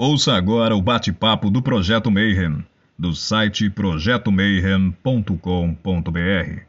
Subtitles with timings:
[0.00, 2.64] Ouça agora o bate-papo do Projeto Mayhem,
[2.96, 6.62] do site projetomayhem.com.br.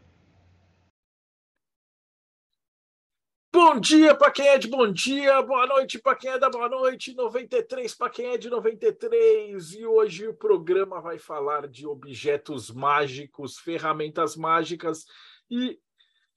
[3.54, 6.68] Bom dia para quem é de bom dia, boa noite para quem é da boa
[6.68, 9.76] noite, 93 para quem é de 93.
[9.76, 15.06] E hoje o programa vai falar de objetos mágicos, ferramentas mágicas
[15.52, 15.78] e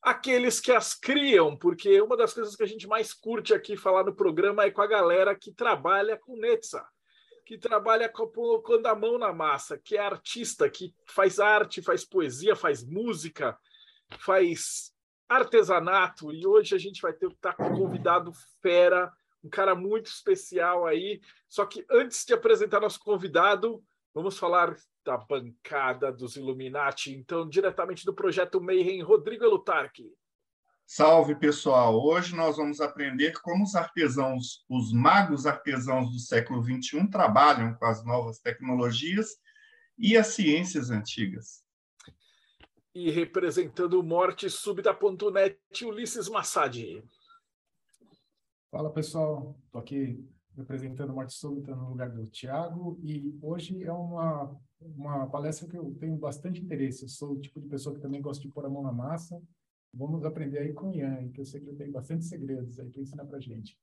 [0.03, 4.05] aqueles que as criam, porque uma das coisas que a gente mais curte aqui falar
[4.05, 6.85] no programa é com a galera que trabalha com Netza,
[7.46, 12.57] que trabalha colocando a mão na massa, que é artista, que faz arte, faz poesia,
[12.57, 13.57] faz música,
[14.18, 14.93] faz
[15.29, 16.32] artesanato.
[16.32, 20.85] E hoje a gente vai ter tá com um convidado fera, um cara muito especial
[20.85, 21.21] aí.
[21.49, 23.82] Só que antes de apresentar nosso convidado,
[24.13, 30.13] vamos falar da bancada dos Illuminati, então, diretamente do projeto Mayhem, Rodrigo Elutarque.
[30.87, 32.05] Salve, pessoal!
[32.05, 37.87] Hoje nós vamos aprender como os artesãos, os magos artesãos do século XXI trabalham com
[37.87, 39.39] as novas tecnologias
[39.98, 41.64] e as ciências antigas.
[42.94, 47.03] E representando o Morte Súbita.net, Ulisses Massad.
[48.70, 49.56] Fala, pessoal.
[49.64, 50.22] Estou aqui
[50.56, 54.55] representando Morte Súbita no lugar do Tiago e hoje é uma
[54.97, 57.02] uma palestra que eu tenho bastante interesse.
[57.02, 59.41] Eu sou o tipo de pessoa que também gosta de pôr a mão na massa.
[59.92, 62.88] Vamos aprender aí com o Ian, que eu sei que ele tem bastante segredos aí
[62.88, 63.78] para ensinar para gente.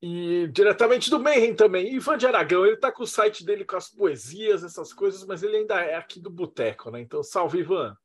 [0.00, 3.76] E diretamente do Mayhem também, Ivan de Aragão, ele está com o site dele com
[3.76, 7.00] as poesias, essas coisas, mas ele ainda é aqui do Boteco, né?
[7.00, 7.96] Então, salve, Ivan!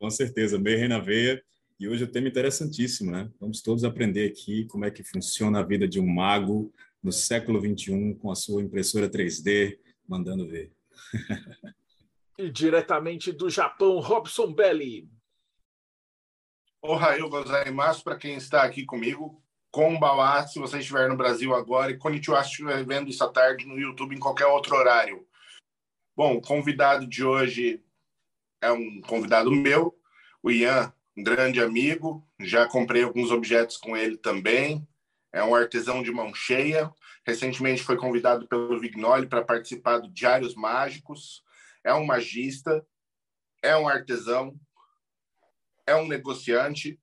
[0.00, 1.42] Com certeza, Mayhem na veia.
[1.78, 3.30] E hoje o tema é interessantíssimo, né?
[3.40, 7.60] Vamos todos aprender aqui como é que funciona a vida de um mago, no século
[7.60, 10.72] XXI com a sua impressora 3D, mandando ver.
[12.38, 15.10] e diretamente do Japão, Robson Belli.
[16.80, 19.42] Ohayou gozaimasu para quem está aqui comigo.
[19.70, 23.66] Konbawa, se você estiver no Brasil agora, e Konnichiwa, se estiver vendo isso à tarde
[23.66, 25.26] no YouTube, em qualquer outro horário.
[26.14, 27.82] Bom, o convidado de hoje
[28.60, 29.98] é um convidado meu,
[30.42, 32.28] o Ian, um grande amigo.
[32.38, 34.86] Já comprei alguns objetos com ele também
[35.32, 36.92] é um artesão de mão cheia.
[37.26, 41.42] Recentemente foi convidado pelo Vignoli para participar do Diários Mágicos.
[41.84, 42.84] É um magista,
[43.62, 44.54] é um artesão,
[45.86, 47.00] é um negociante.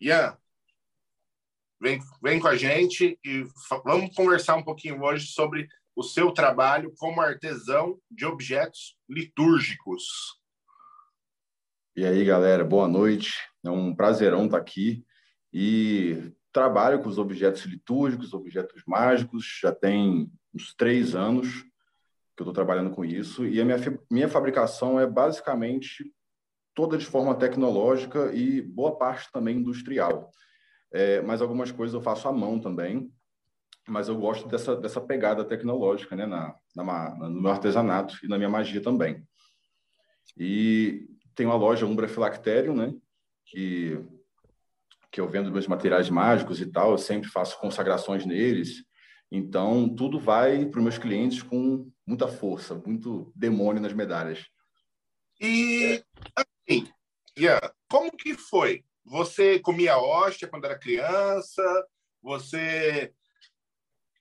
[0.00, 0.36] Ian,
[1.80, 3.46] vem, vem com a gente e
[3.84, 10.04] vamos conversar um pouquinho hoje sobre o seu trabalho como artesão de objetos litúrgicos.
[11.96, 13.32] E aí, galera, boa noite.
[13.64, 15.02] É um prazerão estar aqui.
[15.50, 21.62] E trabalho com os objetos litúrgicos, objetos mágicos, já tem uns três anos
[22.34, 23.78] que eu estou trabalhando com isso, e a minha,
[24.10, 26.10] minha fabricação é basicamente
[26.74, 30.30] toda de forma tecnológica e boa parte também industrial.
[30.92, 33.12] É, mas algumas coisas eu faço à mão também,
[33.86, 38.38] mas eu gosto dessa, dessa pegada tecnológica né, na, na, no meu artesanato e na
[38.38, 39.22] minha magia também.
[40.38, 42.94] E tem uma loja Umbra Philacterium, né,
[43.44, 44.02] que
[45.16, 48.84] que eu vendo meus materiais mágicos e tal, eu sempre faço consagrações neles.
[49.32, 54.44] Então, tudo vai para os meus clientes com muita força, muito demônio nas medalhas.
[55.40, 56.04] E,
[56.36, 56.86] assim,
[57.38, 58.84] yeah, como que foi?
[59.06, 61.62] Você comia hóstia quando era criança?
[62.22, 63.10] Você...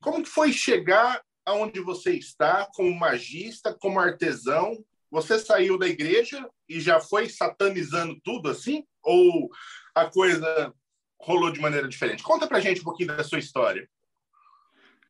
[0.02, 4.82] Como que foi chegar aonde você está como magista, como artesão?
[5.12, 8.86] Você saiu da igreja e já foi satanizando tudo assim?
[9.04, 9.50] Ou
[9.94, 10.74] a coisa
[11.20, 12.24] rolou de maneira diferente.
[12.24, 13.88] Conta pra gente um pouquinho da sua história.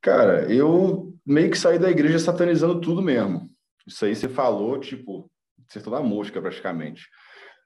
[0.01, 3.49] Cara, eu meio que saí da igreja satanizando tudo mesmo.
[3.87, 5.29] Isso aí você falou, tipo,
[5.67, 7.07] acertou na mosca praticamente.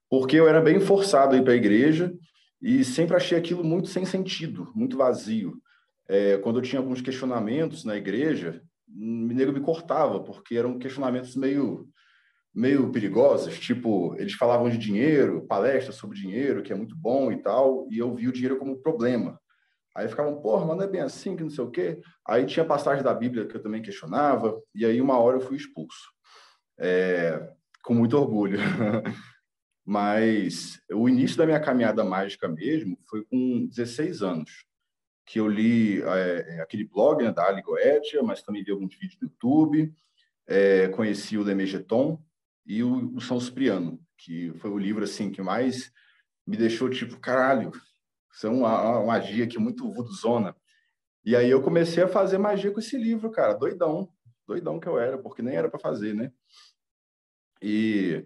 [0.09, 2.13] Porque eu era bem forçado a ir para a igreja
[2.61, 5.61] e sempre achei aquilo muito sem sentido, muito vazio.
[6.07, 11.35] É, quando eu tinha alguns questionamentos na igreja, o nego me cortava, porque eram questionamentos
[11.35, 11.87] meio
[12.53, 17.41] meio perigosas, tipo, eles falavam de dinheiro, palestras sobre dinheiro, que é muito bom e
[17.41, 19.39] tal, e eu vi o dinheiro como problema.
[19.95, 21.99] Aí ficavam, porra, mas não é bem assim, que não sei o quê.
[22.27, 25.57] Aí tinha passagem da Bíblia que eu também questionava, e aí uma hora eu fui
[25.57, 26.09] expulso.
[26.77, 27.49] É,
[27.83, 28.59] com muito orgulho.
[29.85, 34.65] mas o início da minha caminhada mágica mesmo foi com 16 anos,
[35.25, 39.19] que eu li é, aquele blog né, da Ali Goetia, mas também vi alguns vídeos
[39.19, 39.91] no YouTube,
[40.47, 42.21] é, conheci o Lemegeton,
[42.65, 45.91] e o, o São Cipriano, que foi o livro assim que mais
[46.45, 47.71] me deixou tipo, caralho,
[48.31, 50.55] isso é uma, uma magia aqui muito vuduzona.
[51.23, 54.09] E aí eu comecei a fazer magia com esse livro, cara, doidão,
[54.47, 56.31] doidão que eu era, porque nem era para fazer, né?
[57.61, 58.25] E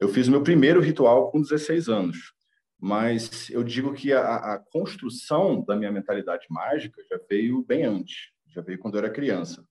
[0.00, 2.32] eu fiz meu primeiro ritual com 16 anos.
[2.80, 8.30] mas eu digo que a, a construção da minha mentalidade mágica já veio bem antes,
[8.46, 9.66] já veio quando eu era criança.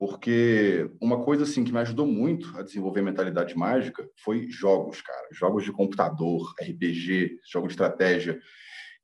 [0.00, 5.28] Porque uma coisa assim que me ajudou muito a desenvolver mentalidade mágica foi jogos, cara.
[5.30, 8.40] Jogos de computador, RPG, jogo de estratégia.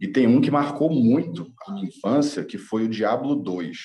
[0.01, 3.77] E tem um que marcou muito a minha infância, que foi o Diablo 2.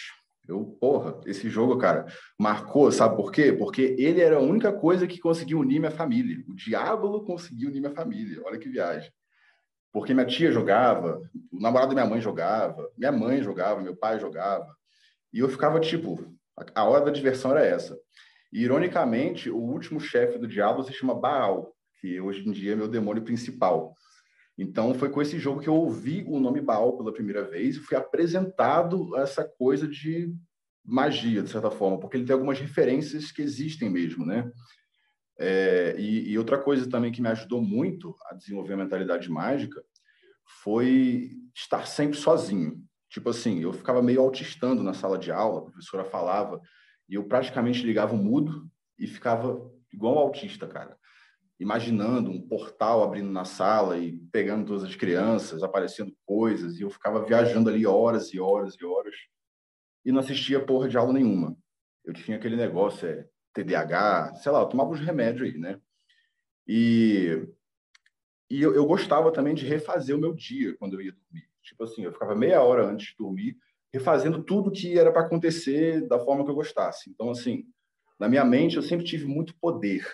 [0.47, 2.05] Eu, porra, esse jogo, cara,
[2.39, 3.51] marcou, sabe por quê?
[3.51, 6.41] Porque ele era a única coisa que conseguiu unir minha família.
[6.47, 8.41] O Diablo conseguiu unir minha família.
[8.45, 9.11] Olha que viagem.
[9.91, 11.21] Porque minha tia jogava,
[11.51, 14.73] o namorado da minha mãe jogava, minha mãe jogava, meu pai jogava.
[15.33, 16.39] E eu ficava tipo,
[16.75, 17.97] a hora da diversão era essa.
[18.51, 22.75] E, ironicamente, o último chefe do Diablo se chama Baal, que hoje em dia é
[22.75, 23.95] meu demônio principal.
[24.57, 27.79] Então, foi com esse jogo que eu ouvi o nome Baal pela primeira vez e
[27.79, 30.33] fui apresentado a essa coisa de
[30.83, 34.51] magia, de certa forma, porque ele tem algumas referências que existem mesmo, né?
[35.39, 39.81] É, e, e, outra coisa também que me ajudou muito a desenvolver a mentalidade mágica
[40.61, 42.83] foi estar sempre sozinho.
[43.11, 46.61] Tipo assim, eu ficava meio autistando na sala de aula, a professora falava,
[47.09, 50.97] e eu praticamente ligava o mudo e ficava igual um autista, cara.
[51.59, 56.89] Imaginando um portal abrindo na sala e pegando todas as crianças, aparecendo coisas, e eu
[56.89, 59.15] ficava viajando ali horas e horas e horas
[60.05, 61.57] e não assistia porra de aula nenhuma.
[62.05, 65.79] Eu tinha aquele negócio, é TDAH, sei lá, eu tomava uns remédios aí, né?
[66.65, 67.45] E,
[68.49, 71.50] e eu, eu gostava também de refazer o meu dia quando eu ia dormir.
[71.63, 73.57] Tipo assim, eu ficava meia hora antes de dormir,
[73.93, 77.09] refazendo tudo que era para acontecer da forma que eu gostasse.
[77.09, 77.65] Então, assim,
[78.19, 80.07] na minha mente eu sempre tive muito poder.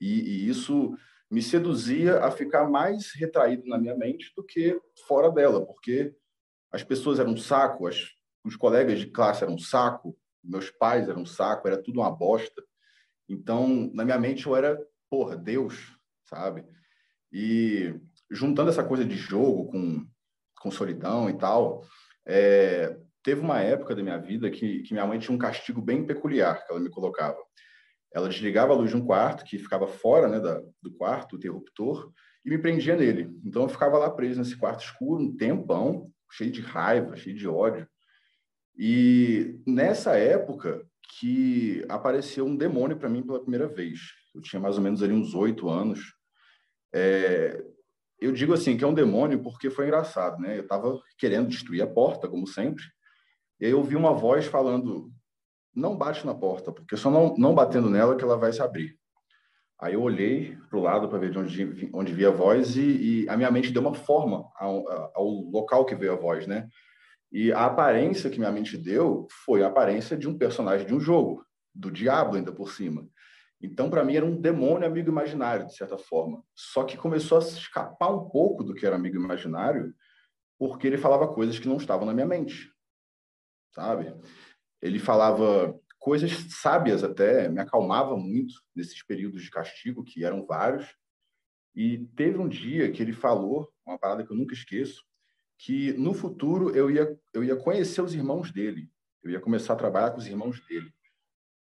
[0.00, 0.96] E, e isso
[1.30, 6.12] me seduzia a ficar mais retraído na minha mente do que fora dela, porque
[6.72, 8.08] as pessoas eram um saco, as,
[8.44, 12.10] os colegas de classe eram um saco, meus pais eram um saco, era tudo uma
[12.10, 12.62] bosta.
[13.28, 16.64] Então, na minha mente eu era, porra, Deus, sabe?
[17.32, 17.94] E
[18.28, 20.06] juntando essa coisa de jogo com
[20.60, 21.84] com solidão e tal,
[22.24, 26.06] é, teve uma época da minha vida que, que minha mãe tinha um castigo bem
[26.06, 27.38] peculiar que ela me colocava.
[28.12, 31.36] Ela desligava a luz de um quarto, que ficava fora né, da, do quarto, o
[31.38, 32.12] interruptor,
[32.44, 33.30] e me prendia nele.
[33.44, 37.48] Então eu ficava lá preso nesse quarto escuro um tempão, cheio de raiva, cheio de
[37.48, 37.88] ódio.
[38.76, 40.86] E nessa época
[41.18, 44.00] que apareceu um demônio para mim pela primeira vez.
[44.34, 46.14] Eu tinha mais ou menos ali uns oito anos.
[46.94, 47.62] É,
[48.20, 50.58] eu digo assim que é um demônio porque foi engraçado, né?
[50.58, 52.84] Eu estava querendo destruir a porta, como sempre,
[53.60, 55.10] e aí eu ouvi uma voz falando:
[55.74, 58.98] não bate na porta, porque só não, não batendo nela que ela vai se abrir.
[59.80, 63.22] Aí eu olhei para o lado para ver de onde, onde via a voz e,
[63.24, 64.84] e, a minha mente deu uma forma ao,
[65.14, 66.68] ao local que veio a voz, né?
[67.32, 71.00] E a aparência que minha mente deu foi a aparência de um personagem de um
[71.00, 73.08] jogo, do diabo ainda por cima.
[73.62, 76.42] Então, para mim, era um demônio amigo imaginário, de certa forma.
[76.54, 79.94] Só que começou a escapar um pouco do que era amigo imaginário,
[80.58, 82.72] porque ele falava coisas que não estavam na minha mente,
[83.74, 84.14] sabe?
[84.80, 90.96] Ele falava coisas sábias até, me acalmava muito nesses períodos de castigo, que eram vários.
[91.74, 95.04] E teve um dia que ele falou, uma parada que eu nunca esqueço,
[95.58, 98.90] que no futuro eu ia, eu ia conhecer os irmãos dele,
[99.22, 100.90] eu ia começar a trabalhar com os irmãos dele.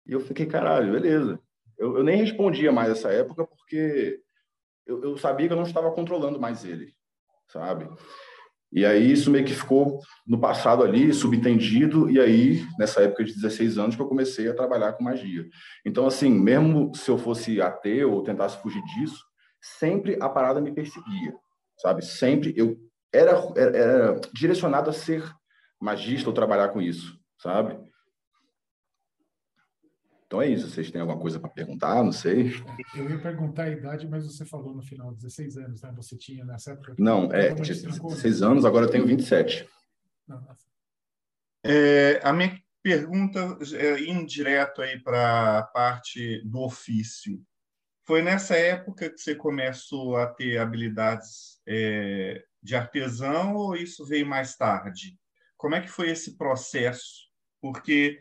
[0.05, 1.41] E eu fiquei, caralho, beleza.
[1.77, 4.19] Eu, eu nem respondia mais essa época porque
[4.85, 6.94] eu, eu, sabia que eu não estava controlando mais ele,
[7.51, 7.89] sabe?
[8.71, 13.33] E aí isso meio que ficou no passado ali, subentendido, e aí, nessa época de
[13.33, 15.45] 16 anos, que eu comecei a trabalhar com magia.
[15.85, 19.23] Então, assim, mesmo se eu fosse ateu ou tentasse fugir disso,
[19.61, 21.33] sempre a parada me perseguia,
[21.78, 22.04] sabe?
[22.04, 22.78] Sempre eu
[23.13, 25.23] era, era, era direcionado a ser
[25.80, 27.80] magista ou trabalhar com isso, sabe?
[30.27, 30.69] Então é isso.
[30.69, 32.03] Vocês têm alguma coisa para perguntar?
[32.03, 32.51] Não sei.
[32.95, 35.91] Eu ia perguntar a idade, mas você falou no final 16 anos, né?
[35.95, 36.95] Você tinha nessa época?
[36.99, 39.67] Não, é 16 anos, agora eu tenho 27.
[41.63, 47.41] É, a minha pergunta é indireto aí para a parte do ofício.
[48.05, 54.25] Foi nessa época que você começou a ter habilidades é, de artesão ou isso veio
[54.25, 55.17] mais tarde?
[55.57, 57.27] Como é que foi esse processo?
[57.61, 58.19] Porque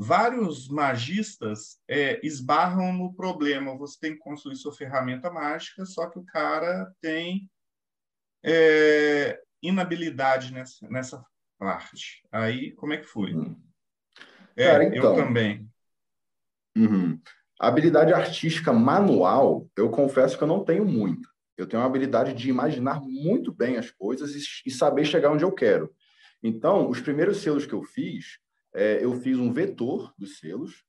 [0.00, 3.76] vários magistas é, esbarram no problema.
[3.76, 7.50] Você tem que construir sua ferramenta mágica, só que o cara tem
[8.44, 11.26] é, inabilidade nessa, nessa
[11.58, 12.22] parte.
[12.30, 13.34] Aí, como é que foi?
[13.34, 13.60] Hum.
[14.56, 15.68] É, cara, então, eu também.
[16.76, 17.20] Uhum.
[17.58, 21.28] Habilidade artística manual, eu confesso que eu não tenho muito.
[21.56, 25.44] Eu tenho uma habilidade de imaginar muito bem as coisas e, e saber chegar onde
[25.44, 25.92] eu quero.
[26.40, 28.38] Então, os primeiros selos que eu fiz,
[28.74, 30.84] é, eu fiz um vetor dos selos,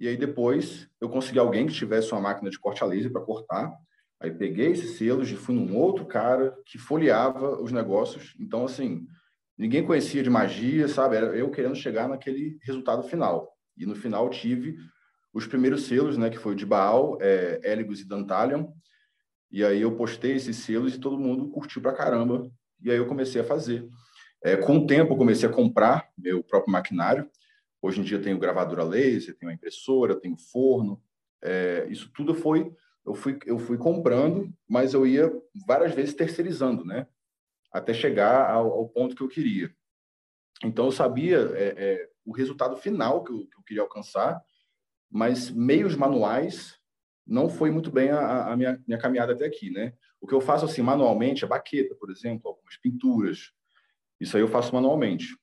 [0.00, 3.24] e aí depois eu consegui alguém que tivesse uma máquina de corte a laser para
[3.24, 3.72] cortar.
[4.20, 8.34] Aí peguei esses selos e fui num outro cara que folheava os negócios.
[8.38, 9.06] Então, assim,
[9.56, 11.16] ninguém conhecia de magia, sabe?
[11.16, 13.52] Era eu querendo chegar naquele resultado final.
[13.76, 14.76] E no final tive
[15.32, 16.30] os primeiros selos, né?
[16.30, 18.68] Que foi de Baal, é, e Dantalion.
[19.50, 22.50] E aí eu postei esses selos e todo mundo curtiu pra caramba.
[22.82, 23.88] E aí eu comecei a fazer.
[24.42, 27.28] É, com o tempo, comecei a comprar meu próprio maquinário.
[27.82, 31.02] Hoje em dia tenho gravadora laser, tenho impressora, tenho forno.
[31.42, 32.72] É, isso tudo foi
[33.08, 35.32] eu fui eu fui comprando, mas eu ia
[35.66, 37.06] várias vezes terceirizando, né?
[37.72, 39.74] Até chegar ao, ao ponto que eu queria.
[40.62, 44.40] Então eu sabia é, é, o resultado final que eu, que eu, queria alcançar,
[45.10, 46.78] mas meios manuais
[47.26, 49.94] não foi muito bem a, a minha, minha caminhada até aqui, né?
[50.20, 53.52] O que eu faço assim manualmente é baqueta, por exemplo, algumas pinturas.
[54.20, 55.36] Isso aí eu faço manualmente.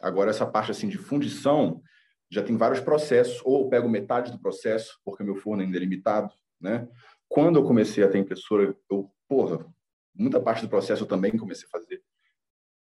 [0.00, 1.82] Agora essa parte assim de fundição
[2.30, 5.80] já tem vários processos, ou eu pego metade do processo, porque meu forno ainda é
[5.80, 6.86] limitado, né?
[7.28, 9.66] Quando eu comecei a ter impressora, eu, porra,
[10.14, 12.02] muita parte do processo eu também comecei a fazer.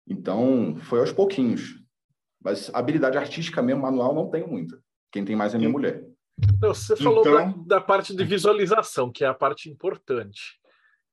[0.08, 1.82] Então, foi aos pouquinhos.
[2.42, 4.82] Mas habilidade artística mesmo, manual, não tenho muita.
[5.12, 6.06] Quem tem mais é minha mulher.
[6.62, 7.64] Não, você falou então...
[7.64, 10.60] da, da, parte de visualização, que é a parte importante.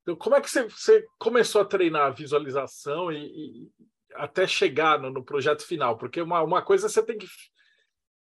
[0.02, 3.70] Então, como é que você, você começou a treinar a visualização e, e
[4.14, 5.96] até chegar no, no, projeto final?
[5.96, 7.26] Porque uma, uma coisa você tem que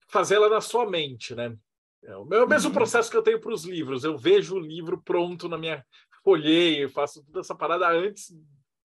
[0.08, 1.56] fazer ela na sua mente, né?
[2.04, 2.76] É o, mesmo uhum.
[2.76, 4.04] processo que eu tenho para os livros.
[4.04, 5.84] Eu vejo o livro pronto na minha
[6.24, 8.34] folheia, faço toda essa parada antes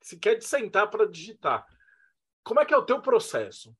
[0.02, 1.66] sequer de sentar para digitar.
[2.42, 3.74] Como é que é o teu processo?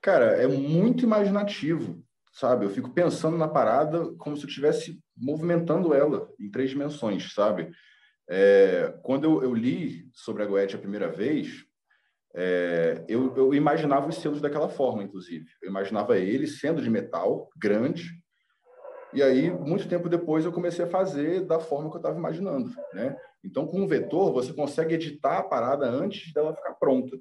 [0.00, 2.64] Cara, é muito imaginativo, sabe?
[2.64, 7.70] Eu fico pensando na parada como se eu estivesse movimentando ela em três dimensões, sabe?
[8.28, 11.64] É, quando eu, eu, li sobre a Goethe a primeira vez,
[12.34, 15.46] é, eu, eu, imaginava os selos daquela forma, inclusive.
[15.60, 18.20] Eu imaginava ele sendo de metal, grande,
[19.12, 22.70] e aí, muito tempo depois, eu comecei a fazer da forma que eu estava imaginando,
[22.94, 23.16] né?
[23.42, 27.18] Então, com um vetor, você consegue editar a parada antes dela ficar pronta.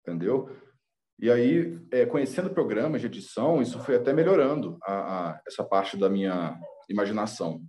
[0.00, 0.50] Entendeu?
[1.20, 4.92] E aí, é, conhecendo programas de edição, isso foi até melhorando a,
[5.30, 6.58] a, essa parte da minha
[6.88, 7.60] imaginação.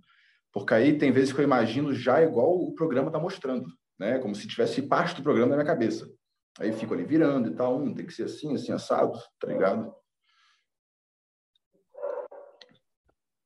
[0.52, 3.66] Porque aí tem vezes que eu imagino já igual o programa está mostrando
[4.02, 4.18] né?
[4.18, 6.12] Como se tivesse parte do programa na minha cabeça.
[6.58, 9.94] Aí fico ali virando e tal, hum, tem que ser assim, assim, assado, tá ligado?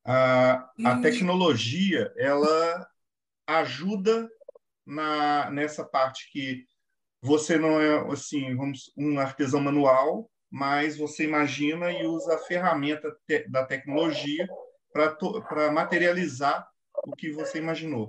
[0.03, 2.89] A, a tecnologia, ela
[3.45, 4.29] ajuda
[4.85, 6.65] na, nessa parte que
[7.21, 13.15] você não é, assim, vamos, um artesão manual, mas você imagina e usa a ferramenta
[13.27, 14.47] te, da tecnologia
[14.91, 16.67] para materializar
[17.05, 18.07] o que você imaginou.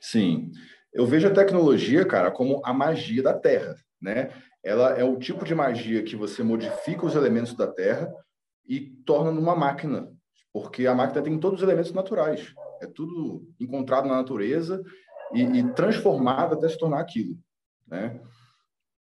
[0.00, 0.52] Sim.
[0.94, 4.32] Eu vejo a tecnologia, cara, como a magia da Terra, né?
[4.62, 8.14] Ela é o tipo de magia que você modifica os elementos da Terra
[8.64, 10.08] e torna numa máquina,
[10.52, 12.54] porque a máquina tem todos os elementos naturais.
[12.80, 14.80] É tudo encontrado na natureza
[15.32, 17.36] e, e transformado até se tornar aquilo,
[17.88, 18.20] né?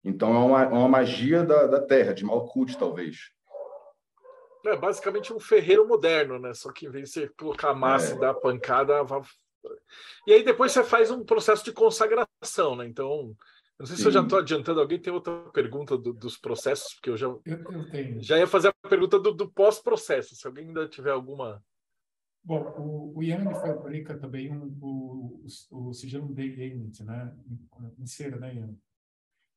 [0.01, 3.17] Então é uma, é uma magia da, da Terra, de Malkuth, talvez.
[4.65, 6.53] É basicamente um ferreiro moderno, né?
[6.53, 8.15] Só que em vez de você colocar massa é.
[8.15, 9.03] e dar pancada,
[10.27, 12.88] e aí depois você faz um processo de consagração, né?
[12.88, 13.36] Então,
[13.79, 14.07] não sei se Sim.
[14.07, 14.79] eu já estou adiantando.
[14.79, 16.93] Alguém tem outra pergunta do, dos processos?
[16.93, 20.67] Porque eu já, eu, eu já ia fazer a pergunta do, do pós-processo, se alguém
[20.67, 21.62] ainda tiver alguma.
[22.43, 27.36] Bom, o, o Yang fabrica também um, o, o, o sigilo Day Unit, né?
[28.00, 28.77] Em cera, né, Yang?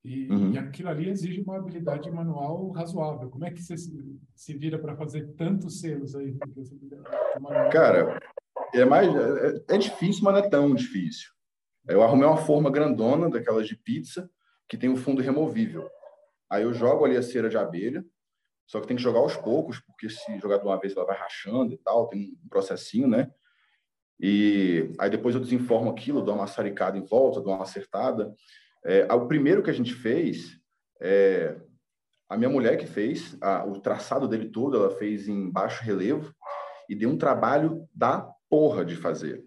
[0.05, 0.53] E, uhum.
[0.53, 3.29] e, aquilo ali exige uma habilidade manual razoável.
[3.29, 6.37] Como é que você se, se vira para fazer tantos selos aí?
[7.71, 8.19] Cara,
[8.75, 11.31] é mais é, é, difícil, mas não é tão difícil.
[11.87, 14.31] Eu arrumei uma forma grandona daquelas de pizza
[14.69, 15.89] que tem o um fundo removível.
[16.51, 18.05] Aí eu jogo ali a cera de abelha,
[18.67, 21.17] só que tem que jogar aos poucos, porque se jogar de uma vez ela vai
[21.17, 23.31] rachando e tal, tem um processinho, né?
[24.21, 28.35] E aí depois eu desenformo aquilo, dou uma saricada em volta, dou uma acertada.
[28.85, 30.61] É, o primeiro que a gente fez,
[31.01, 31.57] é,
[32.29, 36.35] a minha mulher que fez, a, o traçado dele todo, ela fez em baixo relevo
[36.89, 39.45] e deu um trabalho da porra de fazer.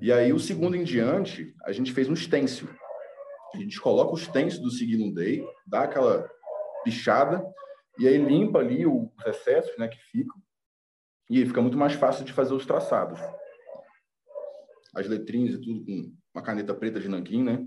[0.00, 2.68] E aí, o segundo em diante, a gente fez um stencil.
[3.54, 6.28] A gente coloca o stencil do Signum Day, dá aquela
[6.84, 7.44] pichada,
[7.98, 10.40] e aí limpa ali os excessos né, que ficam,
[11.28, 13.20] e aí fica muito mais fácil de fazer os traçados.
[14.94, 17.66] As letrinhas e tudo com uma caneta preta de nanquim, né?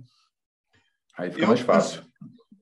[1.17, 2.03] Aí fica eu, mais fácil.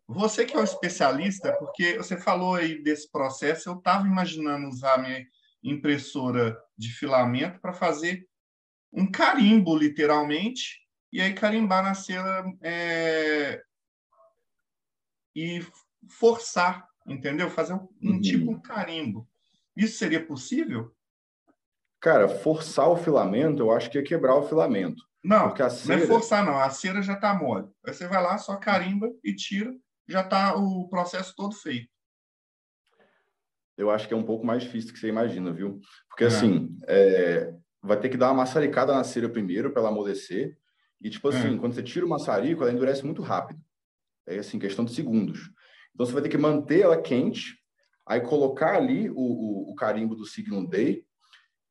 [0.08, 4.98] Você que é um especialista, porque você falou aí desse processo, eu estava imaginando usar
[5.00, 5.26] minha
[5.64, 8.28] impressora de filamento para fazer
[8.92, 10.80] um carimbo, literalmente,
[11.12, 13.62] e aí carimbar na cera é,
[15.36, 15.66] e
[16.10, 17.50] forçar, entendeu?
[17.50, 18.22] Fazer um, um uhum.
[18.22, 19.28] tipo um carimbo.
[19.76, 20.96] Isso seria possível?
[22.00, 25.02] Cara, forçar o filamento, eu acho que é quebrar o filamento.
[25.24, 26.60] Não, Porque a não é cera- forçar, não.
[26.60, 27.70] A cera já está mole.
[27.86, 29.74] Aí você vai lá, só carimba e tira,
[30.08, 31.90] já está o processo todo feito.
[33.78, 35.80] Eu acho que é um pouco mais difícil do que você imagina, viu?
[36.10, 36.28] Porque É.
[36.28, 40.58] assim, é, vai ter que dar uma maçaricada na cera primeiro para ela amolecer.
[41.02, 41.58] E tipo assim, É.
[41.58, 43.60] quando você tira o maçarico, ela endurece muito rápido.
[44.28, 45.50] É assim, questão de segundos.
[45.94, 47.58] Então você vai ter que manter ela quente,
[48.06, 51.04] aí colocar ali o, o, o carimbo do Signum Day.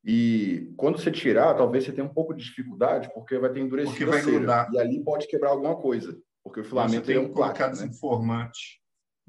[0.04, 3.92] E quando você tirar, talvez você tenha um pouco de dificuldade, porque vai ter endurecido
[3.92, 4.36] Porque vai a cera.
[4.36, 4.70] grudar.
[4.72, 7.86] E ali pode quebrar alguma coisa, porque o filamento tem é um colocar plástico, né?
[7.88, 8.81] desinformante.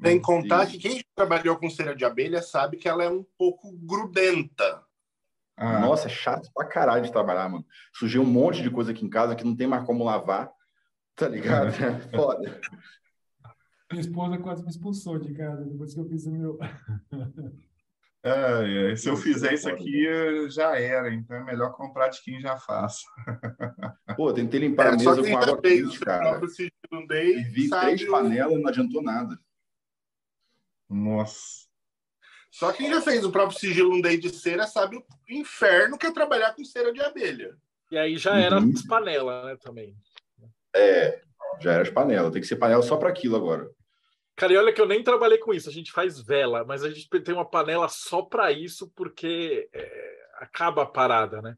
[0.04, 0.72] Sem contar Isso.
[0.74, 4.84] que quem já trabalhou com cera de abelha sabe que ela é um pouco grudenta.
[5.56, 7.66] Ah, Nossa, é chato pra caralho de trabalhar, mano.
[7.94, 10.52] Sujei um monte de coisa aqui em casa que não tem mais como lavar.
[11.16, 11.68] Tá ligado?
[11.84, 12.60] É foda.
[13.92, 16.58] Minha esposa quase me expulsou de casa depois que eu fiz o meu.
[18.24, 18.98] ai, ai.
[18.98, 21.14] se eu Isso, fizer é isso aqui, já era.
[21.14, 23.04] Então é melhor comprar de quem já faz.
[24.18, 26.42] Pô, tentei limpar a É, só mesa com água quente, cara.
[27.12, 29.38] E vi três panelas não adiantou nada.
[30.94, 31.64] Nossa.
[32.52, 36.12] Só quem já fez o próprio sigilo day de cera sabe o inferno que é
[36.12, 37.58] trabalhar com cera de abelha.
[37.92, 38.72] E aí já era Uhum.
[38.76, 39.96] as panelas, né, também.
[40.76, 41.22] É,
[41.60, 42.32] já era as panelas.
[42.32, 43.70] Tem que ser panela só para aquilo agora.
[44.36, 45.70] Cara, e olha que eu nem trabalhei com isso.
[45.70, 50.16] A gente faz vela, mas a gente tem uma panela só para isso, porque é,
[50.40, 51.56] acaba a parada, né?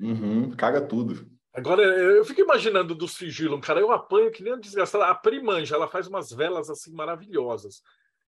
[0.00, 1.26] Uhum, caga tudo.
[1.54, 5.04] Agora, eu fico imaginando do sigilo, cara, eu apanho que nem um desgastado.
[5.04, 7.82] A Primanja, ela faz umas velas assim maravilhosas.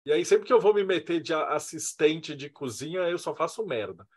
[0.09, 3.63] E aí, sempre que eu vou me meter de assistente de cozinha, eu só faço
[3.63, 4.07] merda.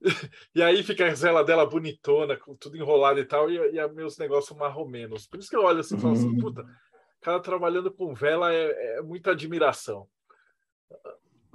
[0.54, 3.88] E aí fica a vela dela bonitona, com tudo enrolado e tal, e, e a
[3.88, 5.26] meus negócios marromenos.
[5.26, 6.38] Por isso que eu olho assim e falo assim, Uhum.
[6.38, 10.08] puta, o cara trabalhando com vela é, é muita admiração.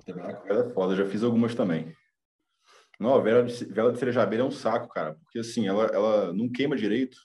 [0.06, 1.96] Vela é foda, eu já fiz algumas também.
[3.00, 5.16] Não, a vela de, vela de cera de abelha é um saco, cara.
[5.24, 7.18] Porque assim, ela, ela não queima direito.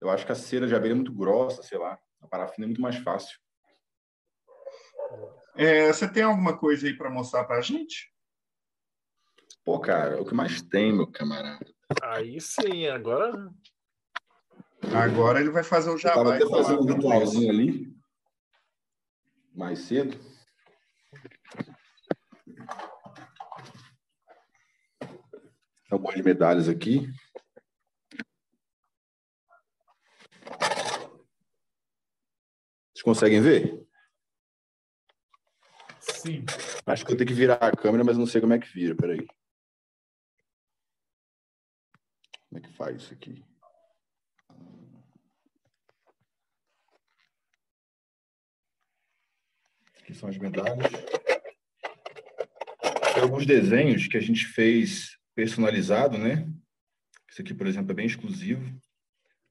[0.00, 1.98] Eu acho que a cera de abelha é muito grossa, sei lá.
[2.22, 3.38] A parafina é muito mais fácil.
[5.10, 5.41] É,
[5.92, 8.12] você tem alguma coisa aí para mostrar para a gente?
[9.64, 11.64] Pô, cara, é o que mais tem, meu camarada.
[12.02, 13.50] Aí sim, agora.
[14.94, 16.16] Agora ele vai fazer o jabá.
[16.16, 17.96] tava até fazendo um ritualzinho ali.
[19.54, 20.18] Mais cedo.
[25.92, 27.06] Um monte de medalhas aqui.
[32.92, 33.86] Vocês conseguem ver?
[36.22, 36.44] Sim.
[36.86, 38.94] Acho que eu tenho que virar a câmera, mas não sei como é que vira.
[38.94, 39.26] Peraí.
[42.48, 43.44] Como é que faz isso aqui?
[49.98, 50.92] Aqui são as medalhas.
[53.14, 56.48] Tem alguns desenhos que a gente fez personalizado, né?
[57.28, 58.64] Esse aqui, por exemplo, é bem exclusivo.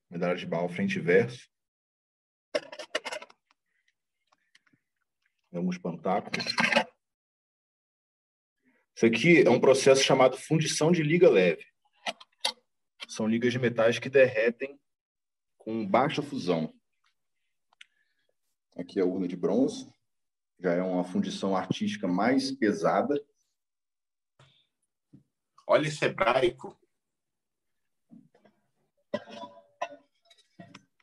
[0.10, 1.51] Medalha de barro frente e verso.
[5.54, 6.46] Alguns pantáculos.
[8.96, 11.66] Isso aqui é um processo chamado fundição de liga leve.
[13.08, 14.80] São ligas de metais que derretem
[15.58, 16.74] com baixa fusão.
[18.76, 19.92] Aqui é a urna de bronze.
[20.60, 23.20] Já é uma fundição artística mais pesada.
[25.68, 26.80] Olha esse hebraico.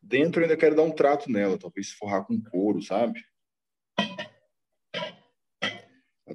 [0.03, 3.23] Dentro eu ainda quero dar um trato nela, talvez forrar com couro, sabe?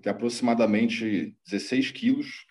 [0.04, 2.46] Até aproximadamente 16 quilos.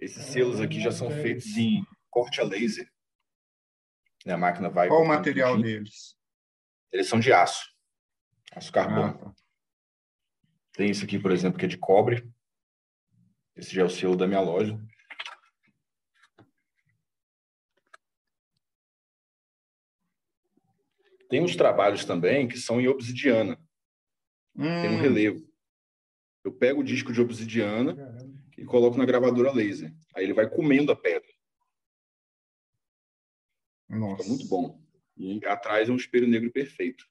[0.00, 2.90] Esses selos aqui já são feitos em corte a laser.
[4.24, 4.88] E A máquina vai.
[4.88, 5.74] Qual o material tudinho.
[5.80, 6.16] deles?
[6.90, 7.70] Eles são de aço.
[8.50, 9.18] Aço Ah, carbono.
[9.18, 9.34] tá.
[10.72, 12.26] Tem esse aqui, por exemplo, que é de cobre.
[13.54, 14.80] Esse já é o selo da minha loja.
[21.28, 23.58] Tem uns trabalhos também que são em obsidiana.
[24.56, 25.46] Tem um Hum, relevo.
[26.42, 28.38] Eu pego o disco de obsidiana Caramba.
[28.56, 29.94] e coloco na gravadora laser.
[30.14, 31.28] Aí ele vai comendo a pedra.
[33.88, 34.22] nossa.
[34.22, 34.80] Fica muito bom.
[35.16, 37.06] E atrás é um espelho negro perfeito.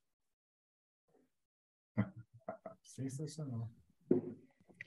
[2.81, 3.69] Sensacional.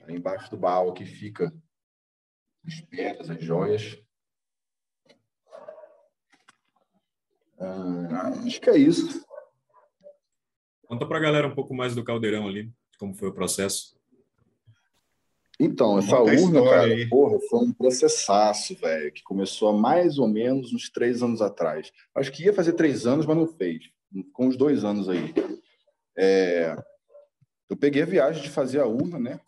[0.01, 1.53] Aí embaixo do baú aqui fica
[2.65, 4.01] as pedras, as joias.
[7.59, 9.25] Ah, acho que é isso.
[10.89, 13.95] Conta pra galera um pouco mais do caldeirão ali, como foi o processo.
[15.59, 17.07] Então, essa Conta a urna, cara, aí.
[17.07, 21.91] porra, foi um processaço, velho, que começou há mais ou menos uns três anos atrás.
[22.15, 23.83] Acho que ia fazer três anos, mas não fez.
[24.33, 25.31] Com uns dois anos aí.
[26.17, 26.75] É,
[27.69, 29.39] Eu peguei a viagem de fazer a urna, né?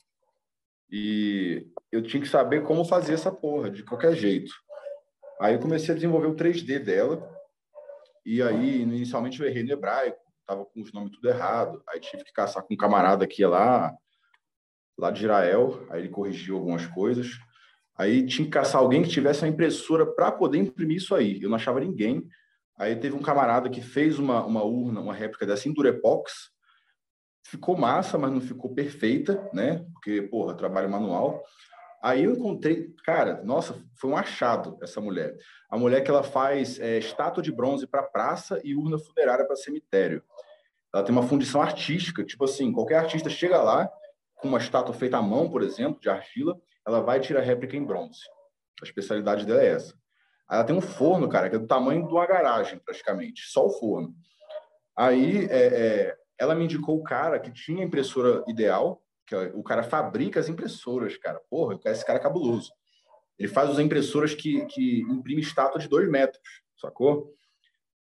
[0.91, 4.54] E eu tinha que saber como fazer essa porra, de qualquer jeito.
[5.39, 7.27] Aí eu comecei a desenvolver o 3D dela.
[8.23, 11.82] E aí, inicialmente, eu errei no hebraico, tava com os nomes tudo errado.
[11.88, 13.93] Aí tive que caçar com um camarada ia lá,
[14.97, 15.86] lá de Israel.
[15.89, 17.38] Aí ele corrigiu algumas coisas.
[17.97, 21.41] Aí tinha que caçar alguém que tivesse uma impressora para poder imprimir isso aí.
[21.41, 22.27] Eu não achava ninguém.
[22.77, 26.49] Aí teve um camarada que fez uma, uma urna, uma réplica dessa em Durepox.
[27.45, 29.86] Ficou massa, mas não ficou perfeita, né?
[29.93, 31.43] Porque, porra, trabalho manual.
[32.01, 35.37] Aí eu encontrei, cara, nossa, foi um achado essa mulher.
[35.69, 39.55] A mulher que ela faz é, estátua de bronze para praça e urna funerária para
[39.55, 40.23] cemitério.
[40.93, 43.89] Ela tem uma fundição artística, tipo assim, qualquer artista chega lá
[44.35, 47.85] com uma estátua feita à mão, por exemplo, de argila, ela vai tirar réplica em
[47.85, 48.21] bronze.
[48.81, 49.93] A especialidade dela é essa.
[50.49, 53.69] Ela tem um forno, cara, que é do tamanho de uma garagem, praticamente, só o
[53.69, 54.13] forno.
[54.97, 59.63] Aí é, é, ela me indicou o cara que tinha impressora ideal, que é, o
[59.63, 61.41] cara fabrica as impressoras, cara.
[61.49, 62.71] Porra, esse cara é cabuloso.
[63.38, 66.41] Ele faz as impressoras que, que imprime estátua de dois metros,
[66.79, 67.34] sacou?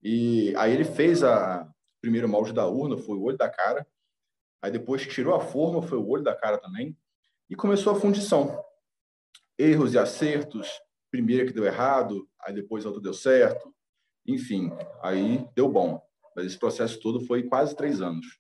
[0.03, 1.67] E aí ele fez a
[2.01, 3.87] primeiro molde da urna, foi o olho da cara.
[4.63, 6.97] Aí depois tirou a forma, foi o olho da cara também.
[7.49, 8.65] E começou a fundição
[9.61, 10.71] erros e acertos,
[11.11, 13.75] primeira que deu errado, aí depois a outra deu certo,
[14.27, 14.71] enfim,
[15.03, 16.01] aí deu bom.
[16.35, 18.40] Mas esse processo todo foi quase três anos.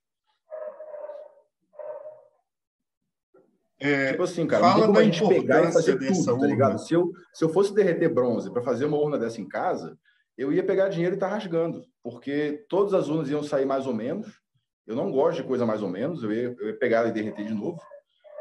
[3.81, 6.79] É, tipo assim, cara, não tem como a gente pegar e fazer tudo, tá ligado?
[6.79, 9.99] Se eu, se eu fosse derreter bronze para fazer uma urna dessa em casa,
[10.37, 13.87] eu ia pegar dinheiro e estar tá rasgando, porque todas as urnas iam sair mais
[13.87, 14.41] ou menos.
[14.87, 17.47] Eu não gosto de coisa mais ou menos, eu ia, eu ia pegar e derreter
[17.47, 17.81] de novo,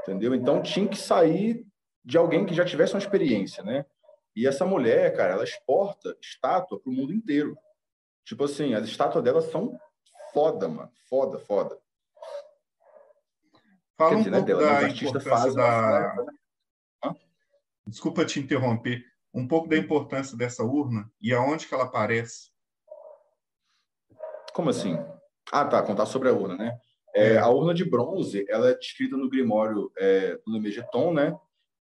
[0.03, 0.35] entendeu?
[0.35, 1.65] Então tinha que sair
[2.03, 3.85] de alguém que já tivesse uma experiência, né?
[4.35, 7.57] E essa mulher, cara, ela exporta estátua para o mundo inteiro.
[8.25, 9.77] Tipo assim, as estátuas dela são
[10.33, 10.91] foda, mano.
[11.09, 11.77] Foda, foda.
[13.99, 16.15] Fala um dizer, né, pouco né, da importância da...
[17.03, 17.15] Né?
[17.85, 19.03] Desculpa te interromper.
[19.33, 22.49] Um pouco da importância dessa urna e aonde que ela aparece.
[24.53, 24.97] Como assim?
[25.51, 25.83] Ah, tá.
[25.83, 26.79] Contar sobre a urna, né?
[27.13, 31.37] É, a urna de bronze, ela é descrita no Grimório é, do Lemegeton, né?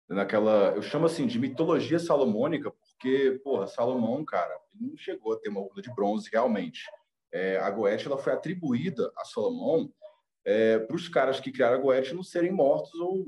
[0.06, 5.48] naquela, eu chamo assim de mitologia salomônica, porque, porra, Salomão, cara, não chegou a ter
[5.48, 6.82] uma urna de bronze realmente.
[7.32, 9.90] É, a Goethe ela foi atribuída a Salomão
[10.44, 13.26] é, para os caras que criaram a Goethe não serem mortos ou,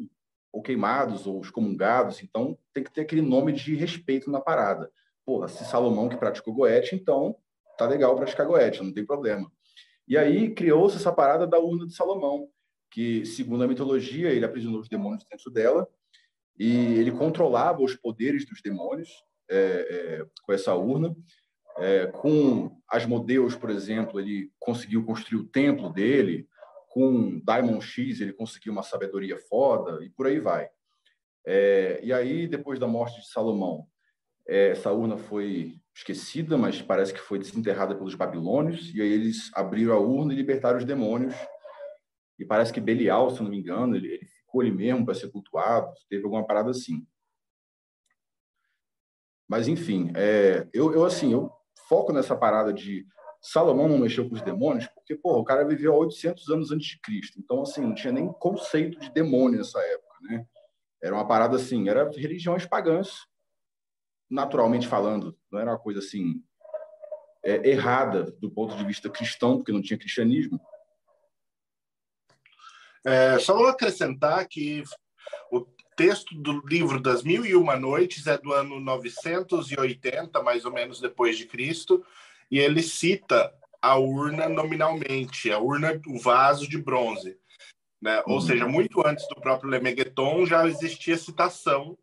[0.53, 4.91] ou queimados ou excomungados, então tem que ter aquele nome de respeito na parada.
[5.25, 7.37] Porra, se Salomão que praticou Goethe, então
[7.77, 9.51] tá legal praticar Goethe, não tem problema.
[10.09, 12.49] E aí criou-se essa parada da urna de Salomão,
[12.91, 15.87] que, segundo a mitologia, ele aprisionou os demônios dentro dela
[16.59, 19.11] e ele controlava os poderes dos demônios
[19.51, 21.15] é, é, com essa urna.
[21.79, 26.49] É, com Asmodeus, por exemplo, ele conseguiu construir o templo dele.
[26.97, 30.71] Com Daimon X, ele conseguiu uma sabedoria foda e por aí vai.
[31.47, 33.87] É, e aí, depois da morte de Salomão,
[34.49, 38.95] é, essa urna foi esquecida, mas parece que foi desenterrada pelos babilônios.
[38.95, 41.35] E aí eles abriram a urna e libertaram os demônios.
[42.39, 45.31] E parece que Belial, se não me engano, ele, ele ficou ali mesmo para ser
[45.31, 47.07] cultuado, teve alguma parada assim.
[49.47, 51.53] Mas, enfim, é, eu, eu, assim, eu
[51.87, 53.07] foco nessa parada de
[53.49, 56.89] Salomão não mexeu com os demônios, porque, pô, o cara viveu há 800 anos antes
[56.89, 57.39] de Cristo.
[57.39, 60.45] Então, assim, não tinha nem conceito de demônio nessa época, né?
[61.01, 63.25] Era uma parada assim, era religiões pagãs,
[64.29, 65.39] naturalmente falando.
[65.49, 66.43] Não era uma coisa assim
[67.45, 70.61] é, errada do ponto de vista cristão, porque não tinha cristianismo.
[73.05, 74.83] É, só vou acrescentar que
[75.53, 75.65] o
[75.97, 81.01] texto do livro das Mil e Uma Noites é do ano 980, mais ou menos
[81.01, 82.05] depois de Cristo,
[82.51, 87.39] e ele cita a urna nominalmente, a urna, o vaso de bronze.
[88.01, 88.23] Né?
[88.27, 88.41] Ou uhum.
[88.41, 91.97] seja, muito antes do próprio Lemegeton já existia citação,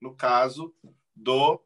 [0.00, 0.74] no caso
[1.14, 1.60] do,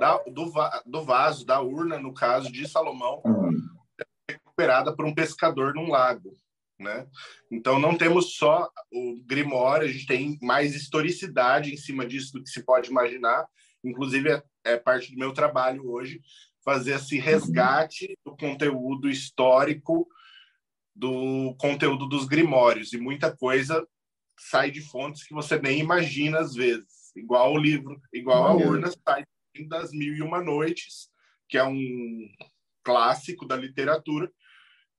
[0.00, 0.52] da, do,
[0.86, 3.52] do vaso, da urna, no caso de Salomão, uhum.
[4.28, 6.36] recuperada por um pescador num lago
[6.78, 7.06] né?
[7.50, 12.42] Então não temos só o Grimório, a gente tem mais historicidade em cima disso do
[12.42, 13.46] que se pode imaginar.
[13.84, 16.20] Inclusive é, é parte do meu trabalho hoje
[16.66, 20.08] fazer esse resgate do conteúdo histórico
[20.92, 22.92] do conteúdo dos Grimórios.
[22.92, 23.86] E muita coisa
[24.36, 28.90] sai de fontes que você nem imagina às vezes, igual o livro, igual a urna
[29.06, 29.24] sai
[29.68, 31.08] das Mil e Uma Noites,
[31.48, 32.28] que é um
[32.82, 34.30] clássico da literatura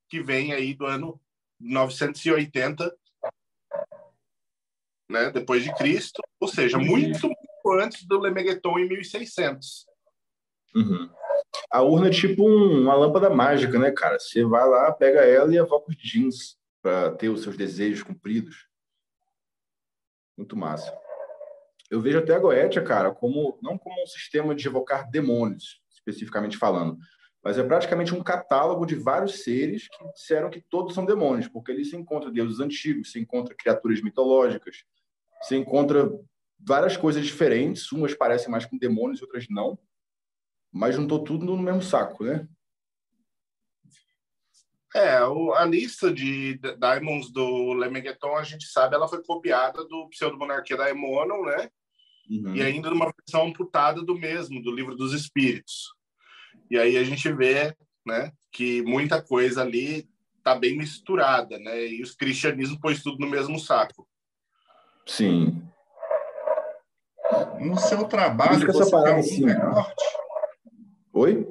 [0.09, 1.19] que vem aí do ano
[1.59, 2.95] 980,
[5.09, 9.85] né, depois de Cristo, ou seja, muito, muito antes do Lemegeton em 1600.
[10.73, 11.09] Uhum.
[11.71, 14.19] A urna é tipo um, uma lâmpada mágica, né, cara?
[14.19, 18.67] Você vai lá, pega ela e evoca os jeans para ter os seus desejos cumpridos.
[20.37, 20.95] Muito massa.
[21.89, 26.57] Eu vejo até a Goetia, cara, como não como um sistema de evocar demônios, especificamente
[26.57, 26.97] falando,
[27.43, 31.71] mas é praticamente um catálogo de vários seres que disseram que todos são demônios, porque
[31.71, 34.83] ali se encontra deuses antigos, se encontra criaturas mitológicas,
[35.43, 36.11] se encontra
[36.59, 39.79] várias coisas diferentes, umas parecem mais com demônios, outras não,
[40.71, 42.47] mas juntou tudo no mesmo saco, né?
[44.95, 50.07] É, o, a lista de Diamonds do Lemegeton, a gente sabe, ela foi copiada do
[50.09, 51.69] Pseudo-Monarquia Daimonon, né?
[52.29, 52.55] Uhum.
[52.55, 55.93] E ainda numa versão amputada do mesmo, do Livro dos Espíritos.
[56.69, 57.75] E aí a gente vê,
[58.05, 60.09] né, que muita coisa ali
[60.43, 61.87] tá bem misturada, né?
[61.87, 64.07] E os cristianismo pôs tudo no mesmo saco.
[65.05, 65.61] Sim.
[67.59, 70.03] No seu trabalho, você tem algum assim, recorte?
[71.17, 71.47] Oi?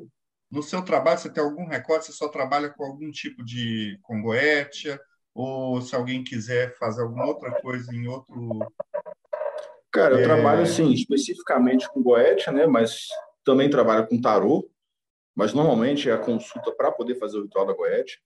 [0.48, 2.06] No seu trabalho, você tem algum recorte?
[2.06, 5.00] Você só trabalha com algum tipo de congoétia?
[5.34, 8.60] Ou se alguém quiser fazer alguma outra coisa em outro...
[9.90, 10.22] Cara, eu é...
[10.22, 12.64] trabalho, assim, especificamente com goétia, né?
[12.64, 13.08] Mas
[13.44, 14.70] também trabalho com tarô.
[15.34, 18.18] Mas, normalmente, é a consulta para poder fazer o ritual da goétia.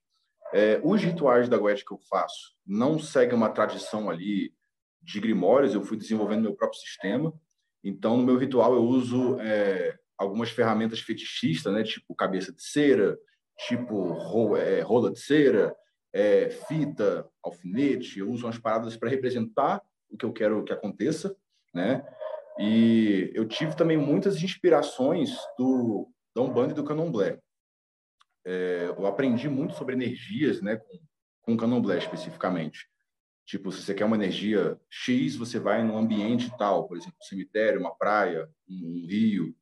[0.52, 4.52] É, os rituais da goétia que eu faço não seguem uma tradição ali
[5.00, 7.32] de grimórios, eu fui desenvolvendo meu próprio sistema.
[7.82, 11.82] Então, no meu ritual, eu uso é, algumas ferramentas fetichistas, né?
[11.82, 13.18] tipo cabeça de cera,
[13.66, 14.14] tipo
[14.58, 15.74] é, rola de cera,
[16.12, 18.18] é, fita, alfinete.
[18.18, 19.80] Eu uso umas paradas para representar
[20.10, 21.34] o que eu quero que aconteça.
[21.72, 22.06] Né?
[22.58, 26.06] E eu tive também muitas inspirações do,
[26.36, 27.38] da Umbanda e do Candomblé.
[28.44, 30.98] É, eu aprendi muito sobre energias né, com,
[31.40, 32.86] com o Candomblé especificamente.
[33.46, 37.24] Tipo, se você quer uma energia X, você vai num ambiente tal, por exemplo, um
[37.24, 39.56] cemitério, uma praia, um rio.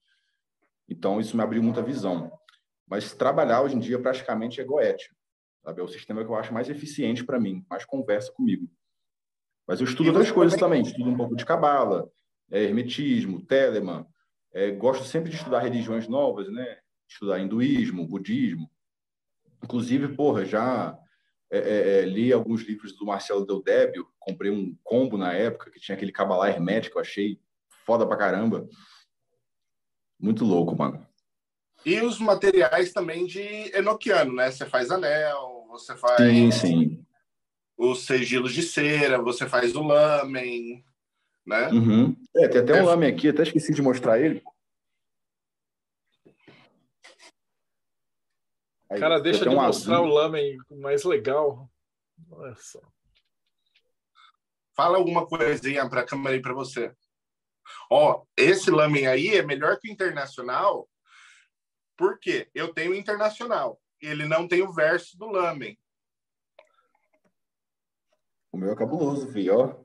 [0.89, 2.33] Então, isso me abriu muita visão.
[2.87, 5.11] Mas trabalhar hoje em dia praticamente é goétia.
[5.63, 5.81] Sabe?
[5.81, 8.69] É o sistema que eu acho mais eficiente para mim, mais conversa comigo.
[9.67, 10.83] Mas eu estudo outras coisas também.
[10.83, 12.11] Estudo um pouco de cabala,
[12.51, 14.07] é, hermetismo, telemann.
[14.53, 16.79] É, gosto sempre de estudar religiões novas, né?
[17.07, 18.71] Estudar hinduísmo, budismo.
[19.63, 20.99] Inclusive, porra, já
[21.51, 25.71] é, é, é, li alguns livros do Marcelo Del Débio, comprei um combo na época
[25.71, 27.41] que tinha aquele cabalá hermético, achei
[27.85, 28.67] foda pra caramba.
[30.19, 31.07] Muito louco, mano.
[31.87, 33.41] E os materiais também de
[33.75, 34.51] enoquiano, né?
[34.51, 36.17] Você faz anel, você faz.
[36.17, 37.07] Sim, sim.
[37.77, 40.85] Os sigilos de cera, você faz o lamen,
[41.47, 41.69] né?
[41.69, 42.17] Uhum.
[42.37, 42.83] É, tem até um é.
[42.83, 44.43] lamen aqui, até esqueci de mostrar ele.
[48.91, 50.07] Aí, Cara, deixa de um mostrar azul.
[50.07, 51.71] o lamen mais legal.
[52.31, 52.81] Olha só.
[54.75, 56.93] Fala alguma coisinha para a câmera aí para você.
[57.91, 60.89] Ó, esse lamen aí é melhor que o internacional,
[61.97, 63.81] porque eu tenho o internacional.
[64.01, 65.79] Ele não tem o verso do lamen.
[68.53, 69.85] O meu é cabuloso, filho, ó.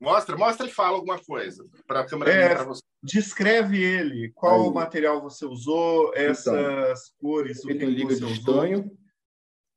[0.00, 2.56] Mostra, mostra e fala alguma coisa para a câmera é.
[3.02, 4.30] Descreve ele.
[4.30, 4.74] Qual Aí.
[4.74, 6.08] material você usou?
[6.08, 7.62] Então, essas então, cores?
[7.62, 8.98] Feito em liga de estanho.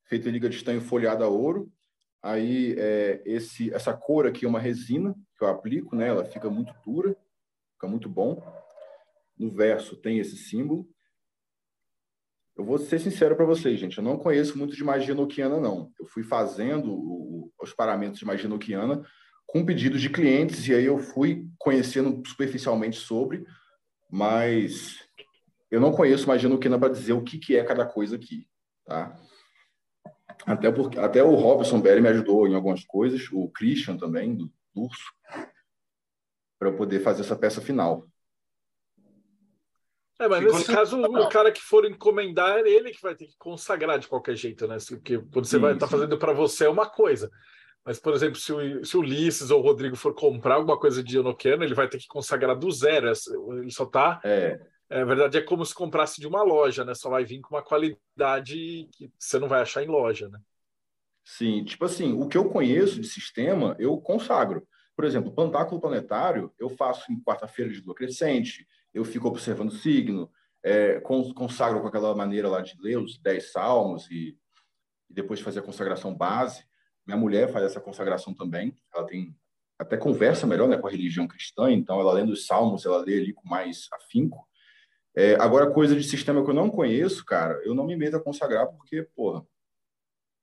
[0.05, 1.71] Feito em liga de estanho folhada a ouro.
[2.25, 6.07] Aí é, esse, essa cor aqui é uma resina que eu aplico, né?
[6.07, 7.15] Ela fica muito dura,
[7.73, 8.41] fica muito bom.
[9.37, 10.89] No verso tem esse símbolo.
[12.57, 13.99] Eu vou ser sincero para vocês, gente.
[13.99, 15.91] Eu não conheço muito de magia noquiana, não.
[15.99, 19.05] Eu fui fazendo o, os paramentos de magia noquiana
[19.45, 23.45] com pedidos de clientes, e aí eu fui conhecendo superficialmente sobre,
[24.09, 24.97] mas
[25.69, 28.47] eu não conheço mais Genuquina para dizer o que, que é cada coisa aqui,
[28.83, 29.15] tá?
[30.45, 34.51] Até, porque, até o Robson Berry me ajudou em algumas coisas, o Christian também, do
[34.75, 35.13] Urso,
[36.59, 38.07] para eu poder fazer essa peça final.
[40.19, 43.35] É, mas nesse caso, o cara que for encomendar, é ele que vai ter que
[43.37, 44.77] consagrar de qualquer jeito, né?
[44.87, 47.29] Porque quando você sim, vai estar tá fazendo para você é uma coisa.
[47.83, 51.03] Mas, por exemplo, se o, se o Ulisses ou o Rodrigo for comprar alguma coisa
[51.03, 53.11] de Enoquiano, ele vai ter que consagrar do zero.
[53.59, 54.19] Ele só está.
[54.23, 54.59] É.
[54.89, 54.99] é.
[54.99, 56.93] Na verdade, é como se comprasse de uma loja, né?
[56.93, 60.39] Só vai vir com uma qualidade que você não vai achar em loja, né?
[61.23, 64.67] Sim, tipo assim, o que eu conheço de sistema, eu consagro.
[64.95, 69.75] Por exemplo, pantáculo planetário, eu faço em quarta-feira de lua crescente, eu fico observando o
[69.75, 70.31] signo,
[70.63, 74.37] é, consagro com aquela maneira lá de ler os dez salmos e,
[75.09, 76.63] e depois fazer a consagração base.
[77.05, 78.75] Minha mulher faz essa consagração também.
[78.93, 79.35] Ela tem
[79.77, 83.19] até conversa melhor né, com a religião cristã, então ela lendo os salmos, ela lê
[83.19, 84.47] ali com mais afinco.
[85.15, 88.23] É, agora, coisa de sistema que eu não conheço, cara, eu não me meto a
[88.23, 89.45] consagrar porque, porra,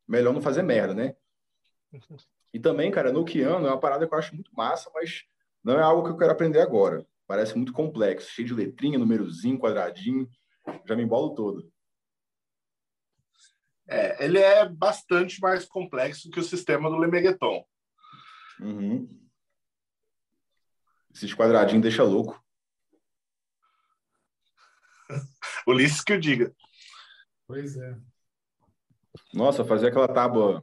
[0.08, 1.14] melhor não fazer merda, né?
[2.52, 5.24] E também, cara, no Kiano é uma parada que eu acho muito massa, mas
[5.62, 7.06] não é algo que eu quero aprender agora.
[7.26, 10.28] Parece muito complexo, cheio de letrinha, númerozinho, quadradinho,
[10.87, 11.70] já me embolo todo.
[13.87, 17.64] É, ele é bastante mais complexo que o sistema do Lemegeton.
[18.61, 19.20] Uhum.
[21.14, 22.41] Esses quadradinhos deixa louco.
[25.66, 26.53] Ulisses que eu diga.
[27.46, 27.96] Pois é.
[29.35, 30.62] Nossa, fazer aquela tábua,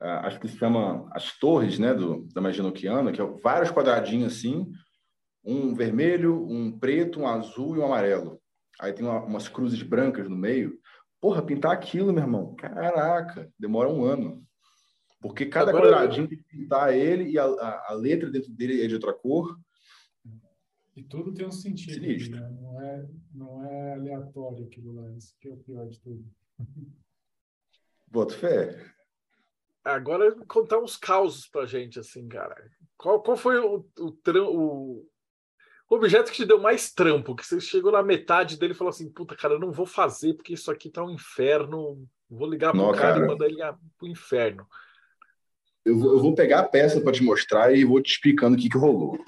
[0.00, 3.70] ah, acho que se chama as torres, né, do, da magia noquiana, que é vários
[3.70, 4.70] quadradinhos assim,
[5.44, 8.40] um vermelho, um preto, um azul e um amarelo.
[8.80, 10.78] Aí tem uma, umas cruzes brancas no meio.
[11.20, 14.42] Porra, pintar aquilo, meu irmão, caraca, demora um ano.
[15.20, 18.82] Porque cada Agora- quadradinho tem que pintar ele e a, a, a letra dentro dele
[18.82, 19.56] é de outra cor.
[20.94, 22.00] E tudo tem um sentido,
[22.30, 22.50] né?
[22.60, 25.10] Não é, não é aleatório aquilo lá.
[25.16, 26.24] Isso que é o pior de tudo.
[28.08, 28.84] Boto fé.
[29.84, 32.54] Agora contar uns causos pra gente, assim, cara.
[32.96, 35.08] Qual, qual foi o, o, o-
[35.88, 37.34] o objeto que te deu mais trampo?
[37.34, 40.34] Que você chegou na metade dele e falou assim: puta, cara, eu não vou fazer
[40.34, 42.06] porque isso aqui tá um inferno.
[42.28, 43.24] Vou ligar pro Não, cara, cara.
[43.24, 43.58] e mandar ele
[43.98, 44.66] pro inferno.
[45.84, 48.58] Eu vou, eu vou pegar a peça para te mostrar e vou te explicando o
[48.60, 49.18] que, que rolou.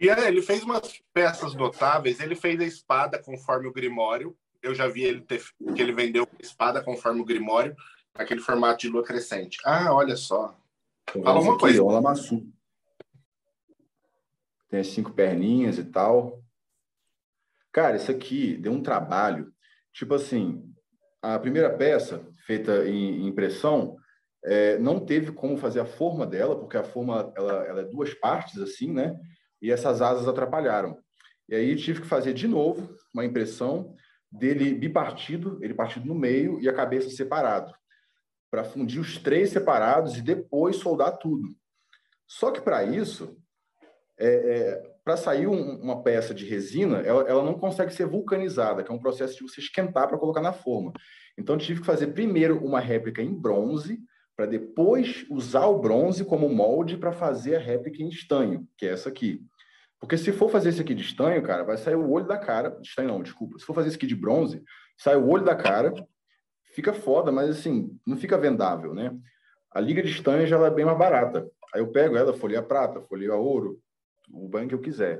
[0.00, 2.20] E é, ele fez umas peças notáveis.
[2.20, 4.36] Ele fez a espada conforme o Grimório.
[4.62, 5.42] Eu já vi ele ter,
[5.74, 7.76] que ele vendeu a espada conforme o Grimório,
[8.14, 9.58] aquele formato de lua crescente.
[9.64, 10.56] Ah, olha só.
[11.10, 11.82] Fala uma coisa.
[11.82, 12.46] lamassu.
[14.68, 16.42] Tem as cinco perninhas e tal.
[17.72, 19.52] Cara, isso aqui deu um trabalho.
[19.92, 20.72] Tipo assim,
[21.22, 23.96] a primeira peça, feita em em impressão,
[24.44, 28.14] é, não teve como fazer a forma dela, porque a forma ela, ela é duas
[28.14, 29.18] partes, assim, né?
[29.60, 30.98] E essas asas atrapalharam.
[31.48, 33.94] E aí tive que fazer de novo uma impressão
[34.30, 37.72] dele bipartido, ele partido no meio e a cabeça separado,
[38.50, 41.48] para fundir os três separados e depois soldar tudo.
[42.26, 43.36] Só que para isso,
[45.04, 48.94] para sair um- uma peça de resina, ela, ela não consegue ser vulcanizada, que é
[48.94, 50.92] um processo de você esquentar para colocar na forma.
[51.38, 53.98] Então, tive que fazer primeiro uma réplica em bronze,
[54.38, 58.92] para depois usar o bronze como molde para fazer a réplica em estanho, que é
[58.92, 59.44] essa aqui.
[59.98, 62.78] Porque se for fazer esse aqui de estanho, cara, vai sair o olho da cara.
[62.80, 63.58] Estanho não, desculpa.
[63.58, 64.62] Se for fazer esse aqui de bronze,
[64.96, 65.92] sai o olho da cara,
[66.72, 69.12] fica foda, mas assim, não fica vendável, né?
[69.72, 71.44] A liga de estanho já é bem mais barata.
[71.74, 73.80] Aí eu pego ela, folhei a prata, folhei a ouro,
[74.30, 75.18] o banho que eu quiser.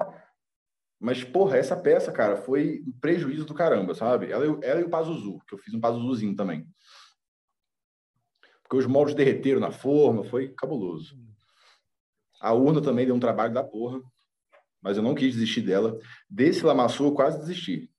[1.00, 4.30] Mas, porra, essa peça, cara, foi um prejuízo do caramba, sabe?
[4.30, 6.64] Ela, ela e o Pazuzu, que eu fiz um Pazuzuzinho também.
[8.68, 11.18] Porque os moldes derreteram na forma, foi cabuloso.
[12.38, 13.98] A urna também deu um trabalho da porra,
[14.82, 15.98] mas eu não quis desistir dela.
[16.28, 17.90] Desse Lamassu eu quase desisti.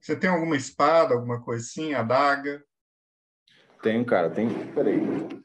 [0.00, 2.64] Você tem alguma espada, alguma coisa assim, adaga?
[3.82, 4.48] Tenho, cara, tem.
[4.72, 4.98] Peraí.
[5.00, 5.42] Vou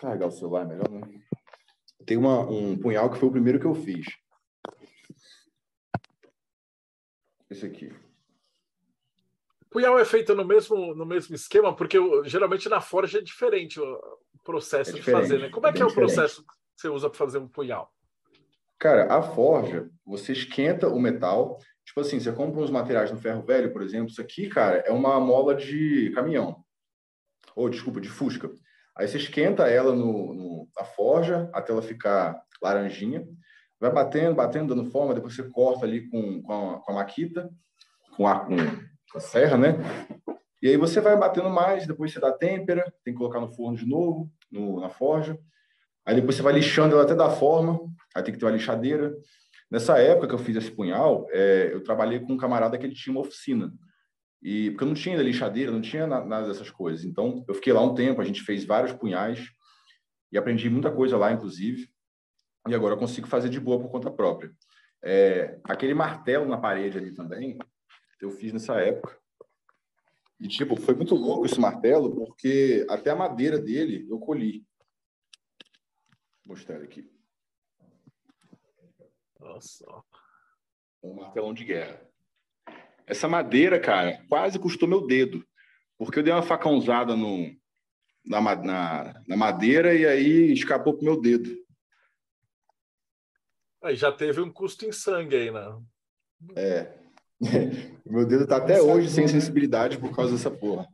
[0.00, 1.22] carregar o celular é melhor, né?
[2.04, 4.06] Tem uma, um punhal que foi o primeiro que eu fiz.
[7.48, 8.05] Esse aqui.
[9.76, 14.00] Punhal é feito no mesmo, no mesmo esquema, porque geralmente na forja é diferente o
[14.42, 15.50] processo É de fazer, né?
[15.50, 16.14] Como é que bem é o diferente.
[16.14, 17.92] processo que você usa para fazer um punhal?
[18.78, 21.58] Cara, a forja, você esquenta o metal.
[21.84, 24.08] Tipo assim, você compra uns materiais no ferro velho, por exemplo.
[24.08, 26.64] Isso aqui, cara, é uma mola de caminhão.
[27.54, 28.50] Ou, desculpa, de fusca.
[28.96, 33.28] Aí você esquenta ela no, no- na forja até ela ficar laranjinha.
[33.78, 35.12] Vai batendo, batendo, dando forma.
[35.14, 37.50] Depois você corta ali com, com, a, com a maquita,
[38.16, 38.56] com a, com
[39.14, 39.74] a serra, né?
[40.62, 41.86] E aí você vai batendo mais.
[41.86, 45.38] Depois você dá têmpera, tem que colocar no forno de novo, no, na forja.
[46.04, 47.78] Aí depois você vai lixando ela até dar forma.
[48.14, 49.14] Aí tem que ter uma lixadeira.
[49.70, 52.94] Nessa época que eu fiz esse punhal, é, eu trabalhei com um camarada que ele
[52.94, 53.72] tinha uma oficina.
[54.42, 57.04] E porque eu não tinha lixadeira, não tinha na- nada dessas coisas.
[57.04, 59.48] Então, eu fiquei lá um tempo, a gente fez vários punhais
[60.30, 61.88] e aprendi muita coisa lá, inclusive.
[62.68, 64.52] E agora eu consigo fazer de boa por conta própria.
[65.02, 67.58] É, aquele martelo na parede ali também,
[68.20, 69.18] eu fiz nessa época.
[70.38, 74.66] E, tipo, foi muito louco esse martelo, porque até a madeira dele eu colhi.
[76.44, 77.10] Vou mostrar aqui.
[79.40, 79.84] Nossa,
[81.02, 82.06] um martelão de guerra.
[83.06, 85.46] Essa madeira, cara, quase custou meu dedo,
[85.96, 87.56] porque eu dei uma facãozada no,
[88.24, 91.56] na, na, na madeira e aí escapou pro meu dedo.
[93.82, 95.82] aí já teve um custo em sangue aí, né?
[96.56, 97.05] É.
[98.06, 100.86] meu dedo tá até hoje sem sensibilidade por causa dessa porra.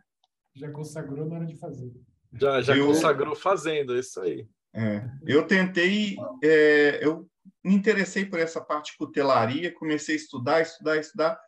[0.54, 1.92] Já consagrou na hora de fazer.
[2.32, 4.46] Já, já Eu- consagrou fazendo, isso aí.
[4.74, 5.04] É.
[5.26, 7.28] Eu tentei, é, eu
[7.62, 11.40] me interessei por essa parte de cutelaria, comecei a estudar, estudar, estudar.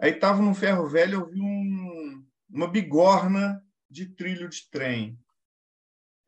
[0.00, 5.18] Aí estava no ferro velho, eu vi um- uma bigorna de trilho de trem.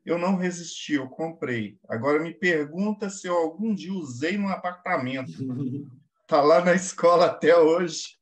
[0.05, 1.79] Eu não resisti, eu comprei.
[1.89, 5.33] Agora me pergunta se eu algum dia usei num apartamento.
[6.31, 8.17] Tá lá na escola até hoje.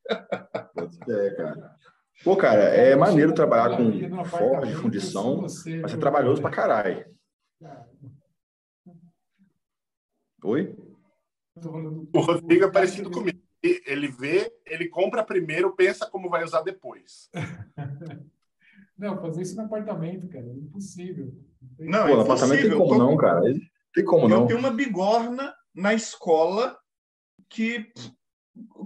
[1.07, 1.75] É, cara.
[2.23, 7.05] Pô, cara, é maneiro trabalhar com forja, fundição, mas é trabalhoso pra caralho.
[10.43, 10.75] Oi?
[12.11, 13.39] O Rodrigo é parecido comigo.
[13.61, 17.29] Ele vê, ele compra primeiro, pensa como vai usar depois.
[18.97, 21.31] Não, fazer isso no apartamento, cara, é impossível.
[21.77, 23.41] Não, Pô, no apartamento tem como não, cara.
[23.93, 24.41] Tem como eu não.
[24.41, 26.77] Eu tenho uma bigorna na escola
[27.49, 27.91] que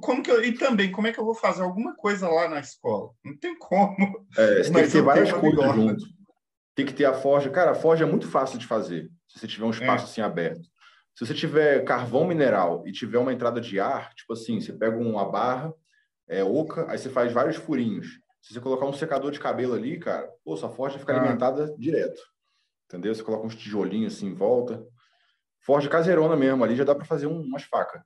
[0.02, 2.60] como que eu, e também como é que eu vou fazer alguma coisa lá na
[2.60, 3.12] escola?
[3.24, 4.26] Não tem como.
[4.38, 6.06] É, você tem que ter várias coisas junto.
[6.76, 7.50] Tem que ter a forja.
[7.50, 10.10] Cara, a forja é muito fácil de fazer, se você tiver um espaço é.
[10.10, 10.62] assim aberto.
[11.16, 14.98] Se você tiver carvão mineral e tiver uma entrada de ar, tipo assim, você pega
[14.98, 15.72] uma barra
[16.28, 18.20] é, oca, aí você faz vários furinhos.
[18.42, 21.20] Se você colocar um secador de cabelo ali, cara, pô, sua forja fica ah.
[21.20, 22.20] alimentada direto.
[22.86, 23.14] Entendeu?
[23.14, 24.84] Você coloca uns tijolinhos assim em volta.
[25.62, 28.02] Forja caseirona mesmo, ali já dá para fazer um, umas facas.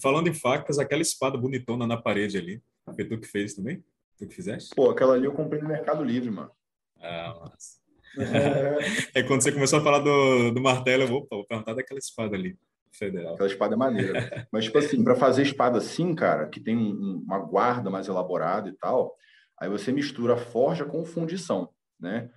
[0.00, 2.62] Falando em facas, aquela espada bonitona na parede ali,
[2.94, 3.82] foi tu que fez também?
[4.18, 4.74] Tu que fizeste?
[4.74, 6.50] Pô, aquela ali eu comprei no Mercado Livre, mano.
[7.00, 7.80] Ah, mas...
[9.14, 12.34] é quando você começou a falar do, do martelo, eu vou, vou perguntar daquela espada
[12.34, 12.56] ali,
[12.92, 13.34] federal.
[13.34, 14.48] Aquela espada é maneira.
[14.50, 18.68] Mas, tipo assim, para fazer espada assim, cara, que tem um, uma guarda mais elaborada
[18.68, 19.14] e tal,
[19.58, 21.70] aí você mistura forja com fundição,
[22.00, 22.30] né?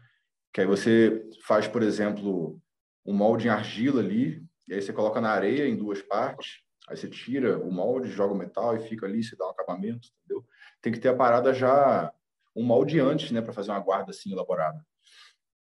[0.54, 2.60] Que aí você faz, por exemplo,
[3.06, 6.98] um molde em argila ali, e aí você coloca na areia em duas partes, aí
[6.98, 10.44] você tira o molde, joga o metal e fica ali, você dá um acabamento, entendeu?
[10.82, 12.12] Tem que ter a parada já,
[12.56, 14.84] um molde antes, né, para fazer uma guarda assim elaborada.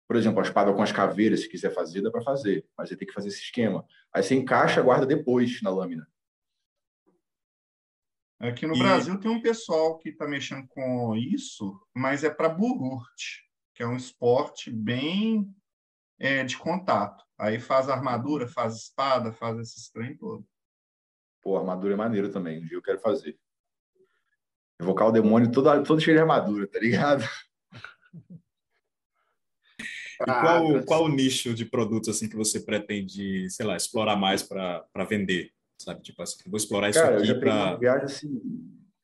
[0.06, 2.96] Por exemplo, a espada com as caveiras, se quiser fazer, dá para fazer, mas você
[2.96, 3.84] tem que fazer esse esquema.
[4.12, 6.06] Aí você encaixa a guarda depois na lâmina.
[8.38, 8.78] Aqui no e...
[8.78, 13.40] Brasil tem um pessoal que está mexendo com isso, mas é para bururt,
[13.74, 15.50] que é um esporte bem
[16.18, 17.24] é, de contato.
[17.38, 20.46] Aí faz armadura, faz espada, faz esses trem todo.
[21.46, 22.58] Pô, armadura é maneiro também.
[22.58, 23.38] Um dia eu quero fazer.
[24.80, 27.24] Evocar o demônio todo, todo cheio de armadura, tá ligado?
[30.18, 34.42] E qual, qual o nicho de produtos assim que você pretende, sei lá, explorar mais
[34.42, 35.50] para vender?
[35.78, 38.40] Sabe, tipo assim, vou explorar isso cara, aqui para viagem assim,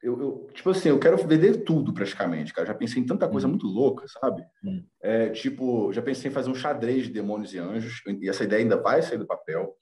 [0.03, 2.67] eu, eu, tipo assim, eu quero vender tudo praticamente, cara.
[2.67, 3.51] Já pensei em tanta coisa hum.
[3.51, 4.43] muito louca, sabe?
[4.65, 4.83] Hum.
[5.03, 8.63] É, tipo, já pensei em fazer um xadrez de demônios e anjos, e essa ideia
[8.63, 9.77] ainda vai sair do papel.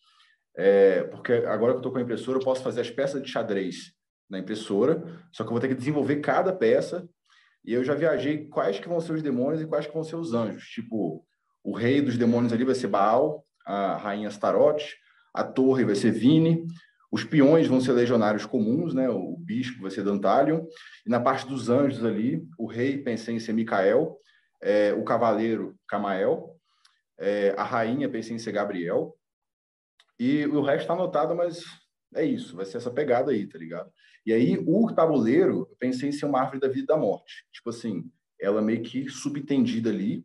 [0.57, 3.31] É, porque agora que eu estou com a impressora, eu posso fazer as peças de
[3.31, 3.93] xadrez
[4.29, 7.09] na impressora, só que eu vou ter que desenvolver cada peça
[7.65, 10.17] e eu já viajei quais que vão ser os demônios e quais que vão ser
[10.17, 10.65] os anjos.
[10.65, 11.25] Tipo,
[11.63, 14.83] o rei dos demônios ali vai ser Baal, a rainha Astaroth,
[15.35, 16.67] a torre vai ser Vini,
[17.13, 19.09] os peões vão ser legionários comuns, né?
[19.09, 20.65] O bispo vai ser Dantalion.
[21.05, 24.17] E na parte dos anjos ali, o rei pensei em ser Micael,
[24.63, 26.57] é, o cavaleiro Camael,
[27.19, 29.17] é, a rainha pensei em ser Gabriel.
[30.21, 31.65] E o resto está anotado, mas
[32.15, 33.91] é isso, vai ser essa pegada aí, tá ligado?
[34.27, 37.47] E aí, o tabuleiro, eu pensei em ser uma árvore da vida e da morte.
[37.51, 40.23] Tipo assim, ela meio que subentendida ali.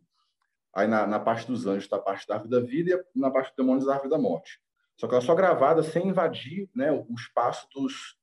[0.74, 3.30] Aí na, na parte dos anjos está a parte da árvore da vida e na
[3.30, 4.60] parte dos demônios a árvore da morte.
[5.00, 8.18] Só que ela é só gravada sem invadir né, o espaço dos,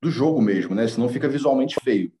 [0.00, 0.86] do jogo mesmo, né?
[0.86, 2.12] Senão fica visualmente feio.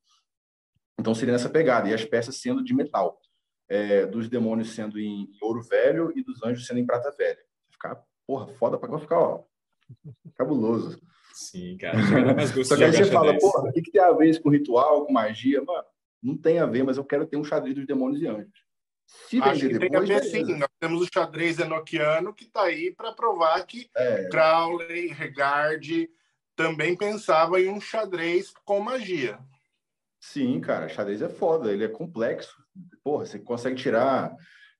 [0.98, 1.88] Então seria nessa pegada.
[1.88, 3.20] E as peças sendo de metal.
[3.68, 7.38] É, dos demônios sendo em ouro velho e dos anjos sendo em prata velha.
[7.70, 9.44] Ficar, porra, foda pra ficar, ó,
[10.34, 11.00] cabuloso.
[11.32, 11.96] Sim, cara.
[12.64, 15.04] Só que aí você fala, porra, o que, que tem a ver isso com ritual,
[15.04, 15.62] com magia?
[15.62, 15.84] Mano,
[16.22, 18.66] não tem a ver, mas eu quero ter um xadrez dos demônios e anjos.
[19.06, 20.56] Se Acho que depois, tem a ver sim.
[20.56, 24.28] Nós temos o xadrez enoquiano que está aí para provar que é.
[24.28, 26.10] Crowley, Regard
[26.56, 29.38] também pensava em um xadrez com magia.
[30.18, 32.56] Sim, cara, xadrez é foda, ele é complexo.
[33.04, 34.34] Porra, você consegue tirar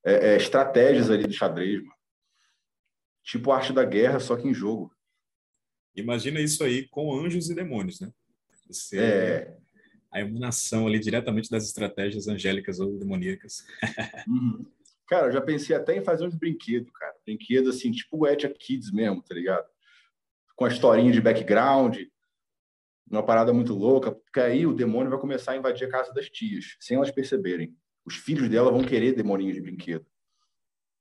[0.05, 1.96] é, é, estratégias ali do xadrez, mano.
[3.27, 4.95] Tipo arte da guerra, só que em jogo.
[5.97, 8.13] Imagina isso aí com anjos e demônios, né?
[8.69, 9.57] Você, é.
[10.13, 13.67] A emanação ali diretamente das estratégias angélicas ou demoníacas.
[14.29, 14.67] Uhum.
[15.09, 17.15] Cara, eu já pensei até em fazer uns brinquedos, cara.
[17.25, 19.65] Brinquedos assim, tipo o Etia Kids mesmo, tá ligado?
[20.57, 21.97] Com a historinha de background,
[23.09, 26.29] uma parada muito louca, porque aí o demônio vai começar a invadir a casa das
[26.29, 27.73] tias, sem elas perceberem.
[28.05, 30.05] Os filhos dela vão querer demoninhos de brinquedo,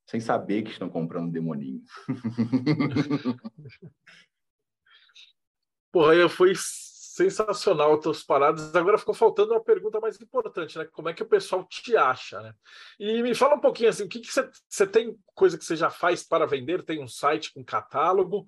[0.06, 1.82] sem saber que estão comprando demoninho.
[5.92, 6.54] Porra, fui
[7.16, 8.76] sensacional as tuas paradas.
[8.76, 10.86] Agora ficou faltando uma pergunta mais importante, né?
[10.92, 12.54] Como é que o pessoal te acha, né?
[13.00, 14.22] E me fala um pouquinho assim, o que
[14.68, 16.84] você tem coisa que você já faz para vender?
[16.84, 18.46] Tem um site com catálogo?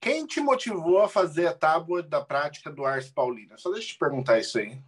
[0.00, 3.58] quem te motivou a fazer a tábua da prática do Ars Paulina?
[3.58, 4.80] Só deixa eu te perguntar isso aí.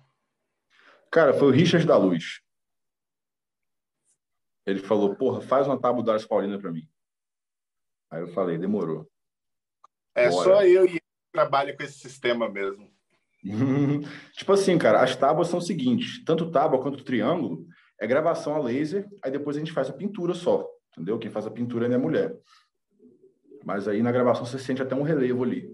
[1.11, 2.41] Cara, foi o Richard da Luz.
[4.65, 6.89] Ele falou, porra, faz uma tábua do Ars Paulina para mim.
[8.11, 9.11] Aí eu falei, demorou.
[10.15, 10.45] É Bora.
[10.45, 11.01] só eu e ele
[11.33, 12.93] trabalho com esse sistema mesmo.
[14.33, 17.67] tipo assim, cara, as tábuas são o seguinte: tanto tábua quanto triângulo
[17.99, 21.19] é gravação a laser, aí depois a gente faz a pintura só, entendeu?
[21.19, 22.37] Quem faz a pintura é minha mulher.
[23.65, 25.69] Mas aí na gravação você sente até um relevo ali.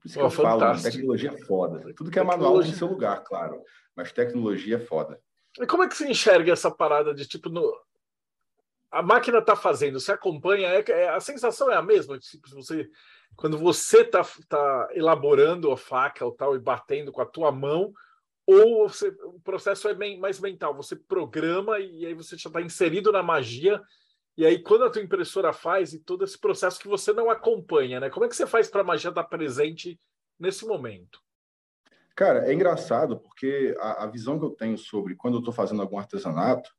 [0.00, 0.82] Por isso que eu fantástico.
[0.82, 1.94] falo, tecnologia é foda.
[1.94, 2.24] Tudo que é tecnologia...
[2.24, 3.62] manual tem seu lugar, claro.
[3.96, 5.20] Mas tecnologia é foda.
[5.60, 7.76] E como é que você enxerga essa parada de tipo no...
[8.90, 12.88] a máquina está fazendo, você acompanha, é, é, a sensação é a mesma, tipo, você
[13.34, 17.92] quando você está tá elaborando a faca ou tal e batendo com a tua mão,
[18.46, 22.62] ou você, o processo é bem, mais mental, você programa e aí você já está
[22.62, 23.82] inserido na magia,
[24.36, 27.98] e aí quando a tua impressora faz e todo esse processo que você não acompanha,
[27.98, 28.10] né?
[28.10, 29.98] Como é que você faz para a magia estar presente
[30.38, 31.20] nesse momento?
[32.14, 35.82] Cara, é engraçado porque a, a visão que eu tenho sobre quando eu estou fazendo
[35.82, 36.70] algum artesanato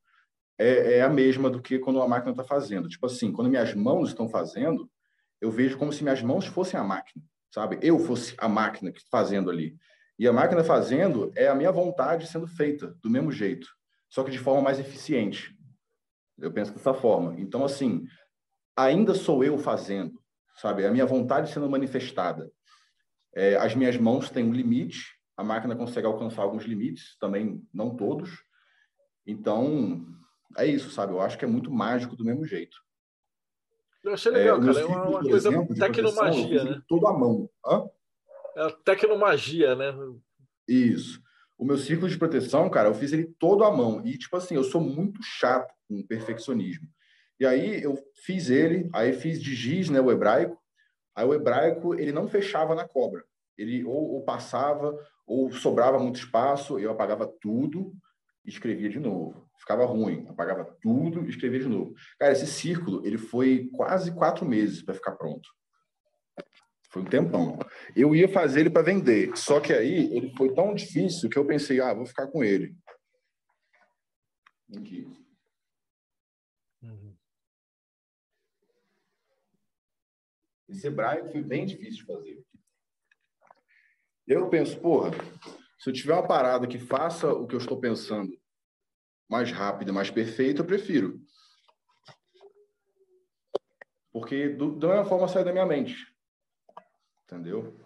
[0.57, 2.89] é, é, a mesma do que quando a máquina está fazendo.
[2.89, 4.89] Tipo assim, quando minhas mãos estão fazendo,
[5.41, 7.23] eu vejo como se minhas mãos fossem a máquina,
[7.53, 7.79] sabe?
[7.81, 9.77] Eu fosse a máquina fazendo ali.
[10.19, 13.67] E a máquina fazendo é a minha vontade sendo feita do mesmo jeito,
[14.09, 15.55] só que de forma mais eficiente.
[16.37, 17.39] Eu penso dessa forma.
[17.39, 18.05] Então, assim,
[18.75, 20.21] ainda sou eu fazendo,
[20.55, 20.83] sabe?
[20.83, 22.51] É a minha vontade sendo manifestada.
[23.35, 27.95] É, as minhas mãos têm um limite, a máquina consegue alcançar alguns limites, também não
[27.95, 28.43] todos.
[29.25, 30.05] Então,
[30.57, 31.13] é isso, sabe?
[31.13, 32.75] Eu acho que é muito mágico do mesmo jeito.
[34.07, 34.79] Eu achei legal, é, cara.
[34.79, 36.81] É uma, uma coisa exemplo, tecnomagia, né?
[36.87, 37.49] Tudo à mão.
[37.65, 37.89] Hã?
[38.55, 39.93] É a tecnomagia, né?
[40.67, 41.21] Isso.
[41.57, 44.01] O meu círculo de proteção, cara, eu fiz ele todo à mão.
[44.05, 46.87] E, tipo assim, eu sou muito chato com perfeccionismo.
[47.39, 50.57] E aí eu fiz ele, aí fiz de giz, né, o hebraico.
[51.13, 53.25] Aí o hebraico, ele não fechava na cobra.
[53.57, 57.91] Ele ou, ou passava, ou sobrava muito espaço, eu apagava tudo
[58.49, 59.47] escrevia de novo.
[59.59, 61.93] Ficava ruim, apagava tudo e escrevia de novo.
[62.17, 65.49] Cara, esse círculo, ele foi quase quatro meses para ficar pronto.
[66.89, 67.59] Foi um tempão.
[67.95, 71.45] Eu ia fazer ele para vender, só que aí ele foi tão difícil que eu
[71.45, 72.75] pensei, ah, vou ficar com ele.
[74.75, 75.05] Aqui.
[76.81, 77.15] Uhum.
[80.69, 82.43] Esse hebraico foi bem difícil de fazer.
[84.25, 85.11] Eu penso, porra,
[85.77, 88.31] se eu tiver uma parada que faça o que eu estou pensando
[89.29, 91.19] mais rápida, mais perfeita, eu prefiro.
[94.11, 95.95] Porque do, da mesma forma sai da minha mente.
[97.23, 97.77] Entendeu?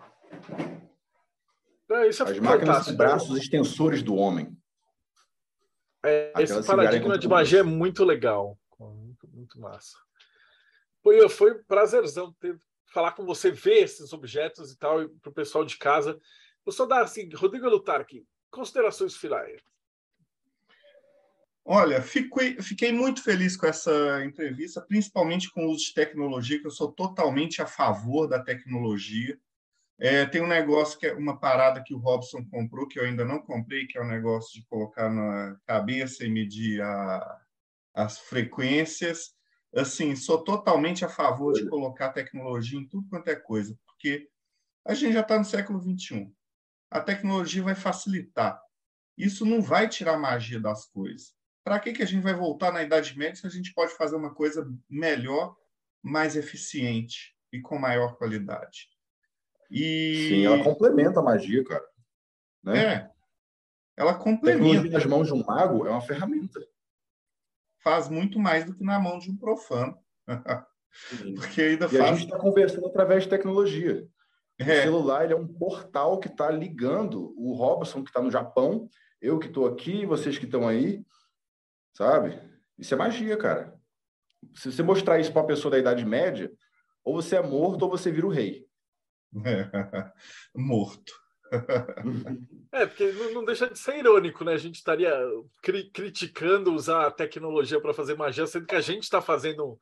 [1.89, 4.55] É, isso é As máquinas são braços extensores do homem.
[6.03, 8.57] É, esse paradigma de magia é muito legal.
[8.79, 9.97] Muito, muito massa.
[11.03, 12.59] Foi, foi prazerzão ter,
[12.93, 16.19] falar com você, ver esses objetos e tal, para o pessoal de casa.
[16.87, 19.61] Dar assim, Rodrigo Lutarque, considerações finais.
[21.63, 26.65] Olha, fiquei, fiquei muito feliz com essa entrevista, principalmente com o uso de tecnologia, que
[26.65, 29.39] eu sou totalmente a favor da tecnologia.
[29.99, 33.23] É, tem um negócio que é uma parada que o Robson comprou, que eu ainda
[33.23, 37.41] não comprei, que é o um negócio de colocar na cabeça e medir a,
[37.93, 39.35] as frequências.
[39.75, 44.27] Assim, sou totalmente a favor de colocar tecnologia em tudo quanto é coisa, porque
[44.83, 46.33] a gente já está no século XXI.
[46.91, 48.61] A tecnologia vai facilitar.
[49.17, 51.33] Isso não vai tirar a magia das coisas
[51.63, 54.15] para que, que a gente vai voltar na Idade Média se a gente pode fazer
[54.15, 55.55] uma coisa melhor,
[56.01, 58.89] mais eficiente e com maior qualidade?
[59.69, 60.27] E...
[60.29, 61.85] Sim, ela complementa a magia, cara.
[62.63, 62.83] Né?
[62.83, 63.11] É,
[63.95, 64.89] ela complementa.
[64.89, 66.59] nas mãos de um mago é uma ferramenta.
[67.83, 69.97] Faz muito mais do que na mão de um profano.
[71.35, 72.01] Porque ainda e faz...
[72.01, 74.07] a gente está conversando através de tecnologia.
[74.61, 74.79] É.
[74.79, 78.89] O celular ele é um portal que está ligando o Robson, que está no Japão,
[79.21, 81.05] eu que estou aqui, vocês que estão aí,
[81.95, 82.39] sabe?
[82.77, 83.79] Isso é magia, cara.
[84.55, 86.51] Se você mostrar isso para uma pessoa da Idade Média,
[87.03, 88.65] ou você é morto ou você vira o rei.
[90.55, 91.20] Morto.
[92.71, 94.53] É, porque não, deixa de ser irônico, né?
[94.53, 95.13] A gente estaria
[95.61, 99.77] cri criticando usar a tecnologia para fazer magia, sendo que a gente está fazendo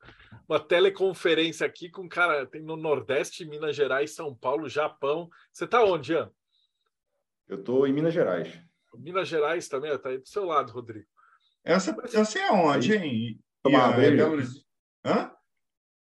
[0.48, 5.30] uma teleconferência aqui com cara, tem no Nordeste, Minas Gerais, São Paulo, Japão.
[5.52, 6.32] Você está onde, Ian?
[7.48, 8.60] Eu estou em Minas Gerais.
[8.98, 11.06] Minas Gerais também, está aí do seu lado, Rodrigo.
[11.62, 13.40] Essa, você é onde, hein?
[13.62, 14.40] Tomar Ian?
[15.04, 15.10] É?
[15.10, 15.32] Hã?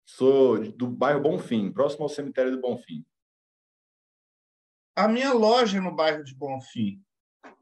[0.06, 3.06] Sou do bairro Bonfim, próximo ao cemitério do Bonfim.
[5.00, 7.02] A minha loja é no bairro de Bonfim.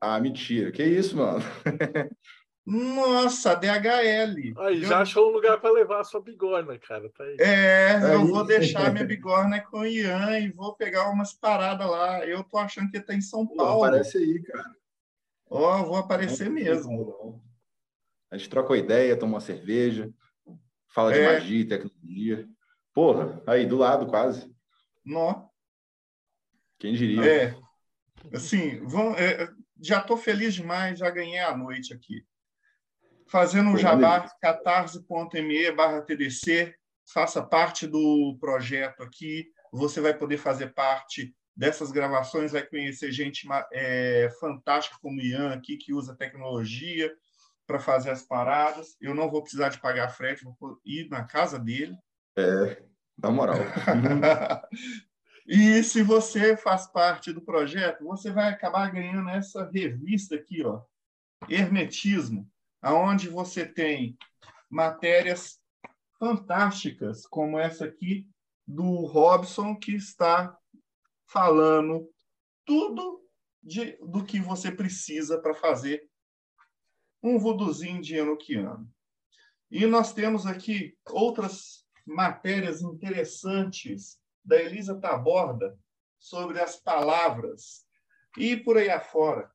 [0.01, 0.71] Ah, mentira.
[0.71, 1.39] Que isso, mano?
[2.65, 4.53] Nossa, DHL.
[4.57, 7.09] Aí, Eu- já achou um lugar para levar a sua bigorna, cara.
[7.11, 7.37] Tá aí.
[7.39, 8.27] É, eu Aí.
[8.27, 12.25] vou deixar minha bigorna com o Ian e vou pegar umas paradas lá.
[12.25, 13.83] Eu tô achando que tá em São Pô, Paulo.
[13.85, 14.75] aparece aí, cara.
[15.49, 17.41] Ó, vou aparecer mesmo.
[18.29, 20.11] A gente troca uma ideia, toma uma cerveja,
[20.89, 21.33] fala de É.
[21.33, 22.47] magia, e tecnologia.
[22.93, 24.51] Porra, aí, do lado quase.
[25.05, 25.47] Nó.
[26.79, 27.25] Quem diria?
[27.25, 27.55] É.
[28.33, 29.49] Assim, vão, é,
[29.81, 32.25] já tô feliz demais, já ganhei a noite aqui.
[33.29, 36.73] Fazendo um jabá, catarse.me barra TDC,
[37.11, 39.47] faça parte do projeto aqui.
[39.71, 45.53] Você vai poder fazer parte dessas gravações, vai conhecer gente é, fantástica como o Ian
[45.53, 47.11] aqui, que usa tecnologia
[47.65, 48.95] para fazer as paradas.
[49.01, 51.97] Eu não vou precisar de pagar frete, vou ir na casa dele.
[53.17, 53.57] Na moral.
[55.47, 60.83] e se você faz parte do projeto, você vai acabar ganhando essa revista aqui, ó,
[61.47, 64.17] Hermetismo, aonde você tem
[64.69, 65.61] matérias
[66.19, 68.29] fantásticas, como essa aqui
[68.67, 70.57] do Robson, que está
[71.25, 72.11] falando
[72.65, 73.25] tudo
[73.63, 76.09] de, do que você precisa para fazer
[77.23, 78.91] um voduzinho de enoquiano.
[79.71, 85.77] E nós temos aqui outras matérias interessantes da Elisa Taborda
[86.17, 87.85] sobre as palavras
[88.37, 89.51] e por aí afora.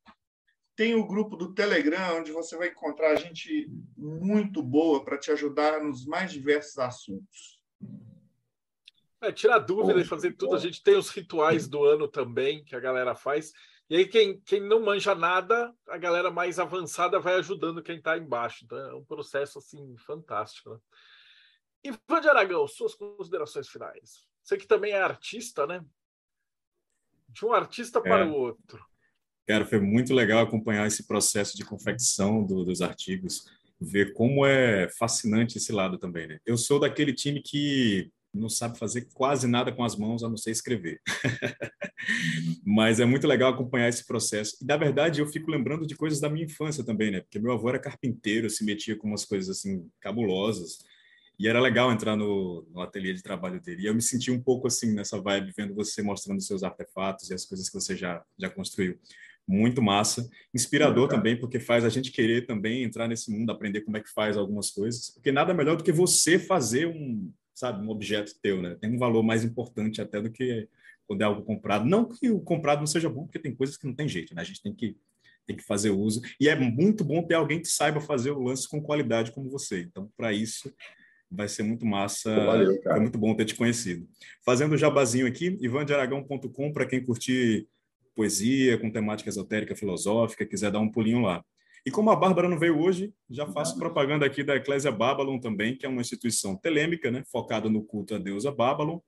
[0.77, 5.83] Tem o grupo do Telegram, onde você vai encontrar gente muito boa para te ajudar
[5.83, 7.61] nos mais diversos assuntos.
[9.21, 10.57] É, tirar dúvida Bom, e fazer tudo.
[10.57, 13.53] A gente tem os rituais do ano também que a galera faz.
[13.89, 18.17] E aí, quem, quem não manja nada, a galera mais avançada vai ajudando quem está
[18.17, 18.65] embaixo.
[18.65, 20.71] Então, é um processo assim fantástico.
[20.71, 20.79] Né?
[21.85, 24.27] Ivan de Aragão, suas considerações finais.
[24.43, 25.85] Você que também é artista, né?
[27.29, 28.25] De um artista para É.
[28.25, 28.85] o outro.
[29.47, 33.45] Cara, foi muito legal acompanhar esse processo de confecção do- dos artigos,
[33.81, 36.39] ver como é fascinante esse lado também, né?
[36.47, 40.37] Eu sou daquele time que não sabe fazer quase nada com as mãos, a não
[40.39, 41.01] ser escrever.
[42.65, 44.57] Mas é muito legal acompanhar esse processo.
[44.63, 47.21] E, na verdade, eu fico lembrando de coisas da minha infância também, né?
[47.21, 50.79] Porque meu avô era carpinteiro, se metia com umas coisas, assim, cabulosas.
[51.39, 53.83] E era legal entrar no, no ateliê de trabalho dele.
[53.83, 57.35] E eu me senti um pouco assim nessa vibe, vendo você mostrando seus artefatos e
[57.35, 58.99] as coisas que você já, já construiu.
[59.47, 60.29] Muito massa.
[60.55, 64.11] Inspirador também, porque faz a gente querer também entrar nesse mundo, aprender como é que
[64.11, 65.11] faz algumas coisas.
[65.11, 68.77] Porque nada melhor do que você fazer um, sabe, um objeto teu, né?
[68.81, 70.69] Tem um valor mais importante até do que
[71.07, 71.85] quando é algo comprado.
[71.85, 74.43] Não que o comprado não seja bom, porque tem coisas que não tem jeito, né?
[74.43, 74.97] A gente tem que
[75.47, 76.21] tem que fazer uso.
[76.39, 79.81] E é muito bom ter alguém que saiba fazer o lance com qualidade como você.
[79.81, 80.73] Então, para isso,
[81.33, 82.35] vai ser muito massa.
[82.45, 82.99] Valeu, cara.
[82.99, 84.07] É muito bom ter te conhecido.
[84.45, 87.67] Fazendo o jabazinho aqui, ivandearagão.com para quem curtir
[88.15, 91.43] poesia com temática esotérica, filosófica, quiser dar um pulinho lá.
[91.85, 95.77] E como a Bárbara não veio hoje, já faço propaganda aqui da Eclésia Babylon também,
[95.77, 99.01] que é uma instituição telêmica, né, focada no culto à deusa Babylon,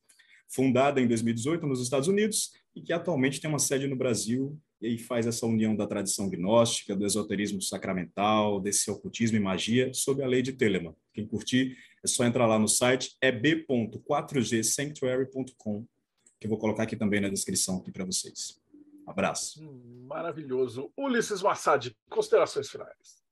[0.49, 4.99] fundada em 2018 nos Estados Unidos e que atualmente tem uma sede no Brasil e
[4.99, 10.27] faz essa união da tradição gnóstica, do esoterismo sacramental, desse ocultismo e magia, sob a
[10.27, 10.95] lei de Telemann.
[11.13, 15.87] Quem curtir, é só entrar lá no site, é b.4gsanctuary.com,
[16.39, 18.61] que eu vou colocar aqui também na descrição aqui para vocês.
[19.07, 19.65] Abraço.
[19.65, 20.93] Hum, maravilhoso.
[20.99, 23.25] Ulisses Massad, considerações finais.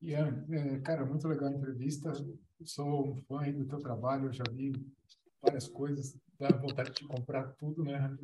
[0.00, 2.12] Ian, é, cara, muito legal a entrevista.
[2.64, 4.72] Sou um fã aí do teu trabalho, eu já vi
[5.40, 8.16] várias coisas, dá vontade de comprar tudo, né?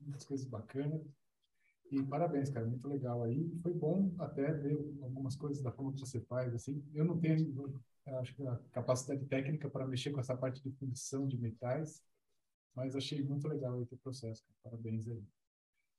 [0.00, 1.00] Muitas coisas bacanas.
[1.90, 3.50] E parabéns, cara, muito legal aí.
[3.62, 6.84] Foi bom até ver algumas coisas da forma que você faz, assim.
[6.92, 7.38] Eu não tenho,
[8.06, 12.02] acho que a capacidade técnica para mexer com essa parte de fundição de metais,
[12.74, 14.44] mas achei muito legal o processo.
[14.62, 15.22] Parabéns aí.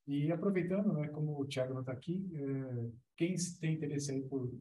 [0.08, 4.52] E aproveitando, né, como o Thiago não está aqui, é, quem tem interesse aí por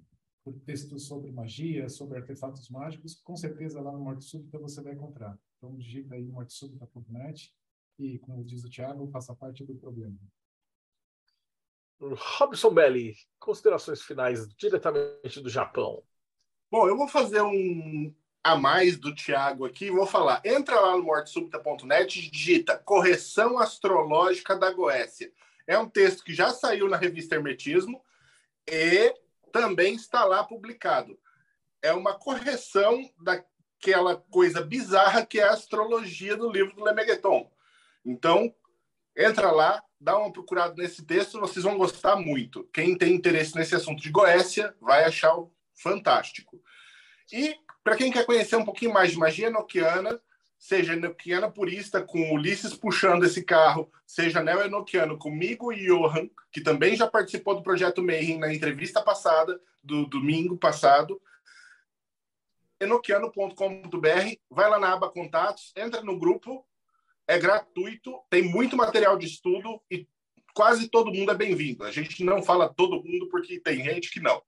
[0.45, 4.92] por textos sobre magia, sobre artefatos mágicos, com certeza lá no Morte Súbita você vai
[4.92, 5.38] encontrar.
[5.57, 7.51] Então digita aí mortesúbita.net
[7.99, 10.18] e, como diz o Thiago, faça parte do problema.
[11.99, 16.03] Robson Belli, considerações finais diretamente do Japão.
[16.74, 18.12] Bom, eu vou fazer um
[18.42, 20.42] a mais do Thiago aqui, vou falar.
[20.44, 25.30] Entra lá no mortesúbita.net e digita Correção Astrológica da Goécia.
[25.68, 28.02] É um texto que já saiu na revista Hermetismo
[28.68, 29.14] e
[29.52, 31.16] também está lá publicado.
[31.80, 37.48] É uma correção daquela coisa bizarra que é a astrologia do livro do Lemegueton.
[38.04, 38.52] Então,
[39.16, 42.68] entra lá, dá uma procurada nesse texto, vocês vão gostar muito.
[42.72, 45.36] Quem tem interesse nesse assunto de Goécia vai achar
[45.76, 46.60] fantástico.
[47.32, 50.20] E para quem quer conhecer um pouquinho mais de magia enoquiana,
[50.58, 56.96] seja enoquiana purista com Ulisses puxando esse carro, seja neo-enoquiano comigo e Johan, que também
[56.96, 61.20] já participou do projeto Mayhem na entrevista passada, do domingo passado.
[62.80, 66.66] enoquiano.com.br, vai lá na aba contatos, entra no grupo,
[67.28, 70.08] é gratuito, tem muito material de estudo e
[70.54, 71.84] quase todo mundo é bem-vindo.
[71.84, 74.42] A gente não fala todo mundo porque tem gente que não.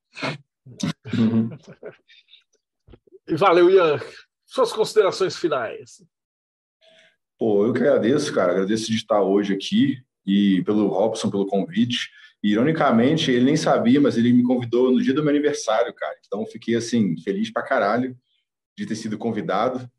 [3.38, 4.00] Valeu, Ian.
[4.44, 6.04] Suas considerações finais.
[7.38, 8.52] Pô, eu que agradeço, cara.
[8.52, 12.10] Agradeço de estar hoje aqui e pelo Robson, pelo convite.
[12.42, 16.16] E, ironicamente, ele nem sabia, mas ele me convidou no dia do meu aniversário, cara.
[16.24, 18.16] Então, fiquei, assim, feliz pra caralho
[18.76, 19.90] de ter sido convidado.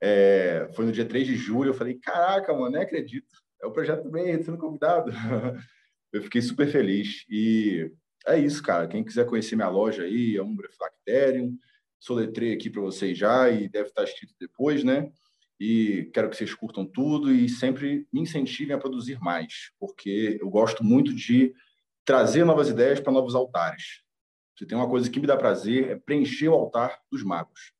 [0.00, 1.70] É, foi no dia 3 de julho.
[1.70, 3.42] Eu falei, caraca, mano, nem acredito.
[3.60, 5.10] É o projeto bem sendo convidado.
[6.12, 7.24] eu fiquei super feliz.
[7.28, 7.90] E
[8.34, 8.86] é isso, cara.
[8.86, 11.56] Quem quiser conhecer minha loja aí, é Umbra Flacterium
[11.98, 15.10] soletrei aqui para vocês já e deve estar escrito depois, né?
[15.60, 20.48] E quero que vocês curtam tudo e sempre me incentivem a produzir mais, porque eu
[20.48, 21.52] gosto muito de
[22.04, 24.02] trazer novas ideias para novos altares.
[24.56, 27.72] Se tem uma coisa que me dá prazer é preencher o altar dos magos.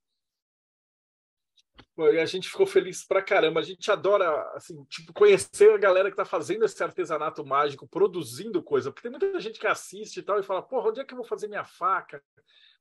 [2.12, 3.60] E a gente ficou feliz pra caramba.
[3.60, 8.62] A gente adora, assim, tipo, conhecer a galera que tá fazendo esse artesanato mágico, produzindo
[8.62, 8.92] coisa.
[8.92, 11.18] Porque tem muita gente que assiste e tal e fala, porra, onde é que eu
[11.18, 12.22] vou fazer minha faca?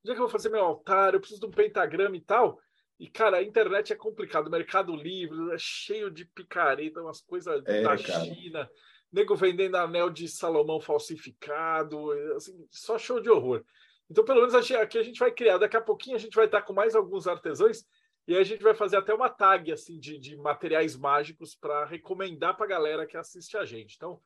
[0.03, 1.13] onde é que eu vou fazer meu altar?
[1.13, 2.59] Eu preciso de um pentagrama e tal.
[2.99, 4.47] E, cara, a internet é complicado.
[4.47, 8.25] O Mercado Livre é cheio de picareta, umas coisas é, da cara.
[8.25, 8.69] China.
[9.11, 12.11] Nego vendendo anel de Salomão falsificado.
[12.35, 13.63] Assim, só show de horror.
[14.09, 15.57] Então, pelo menos aqui a gente vai criar.
[15.57, 17.85] Daqui a pouquinho a gente vai estar com mais alguns artesãos.
[18.27, 21.85] E aí a gente vai fazer até uma tag assim de, de materiais mágicos para
[21.85, 23.95] recomendar para a galera que assiste a gente.
[23.95, 24.19] Então,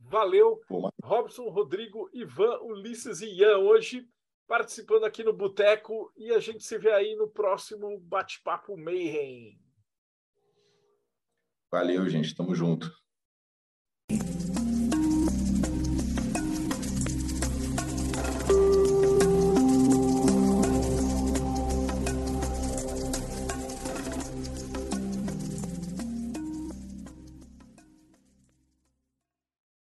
[0.00, 4.08] valeu, Pô, Robson, Rodrigo, Ivan, Ulisses e Ian hoje
[4.46, 9.58] participando aqui no Boteco e a gente se vê aí no próximo Bate-Papo Mayhem.
[11.70, 12.34] Valeu, gente.
[12.34, 12.92] Tamo junto.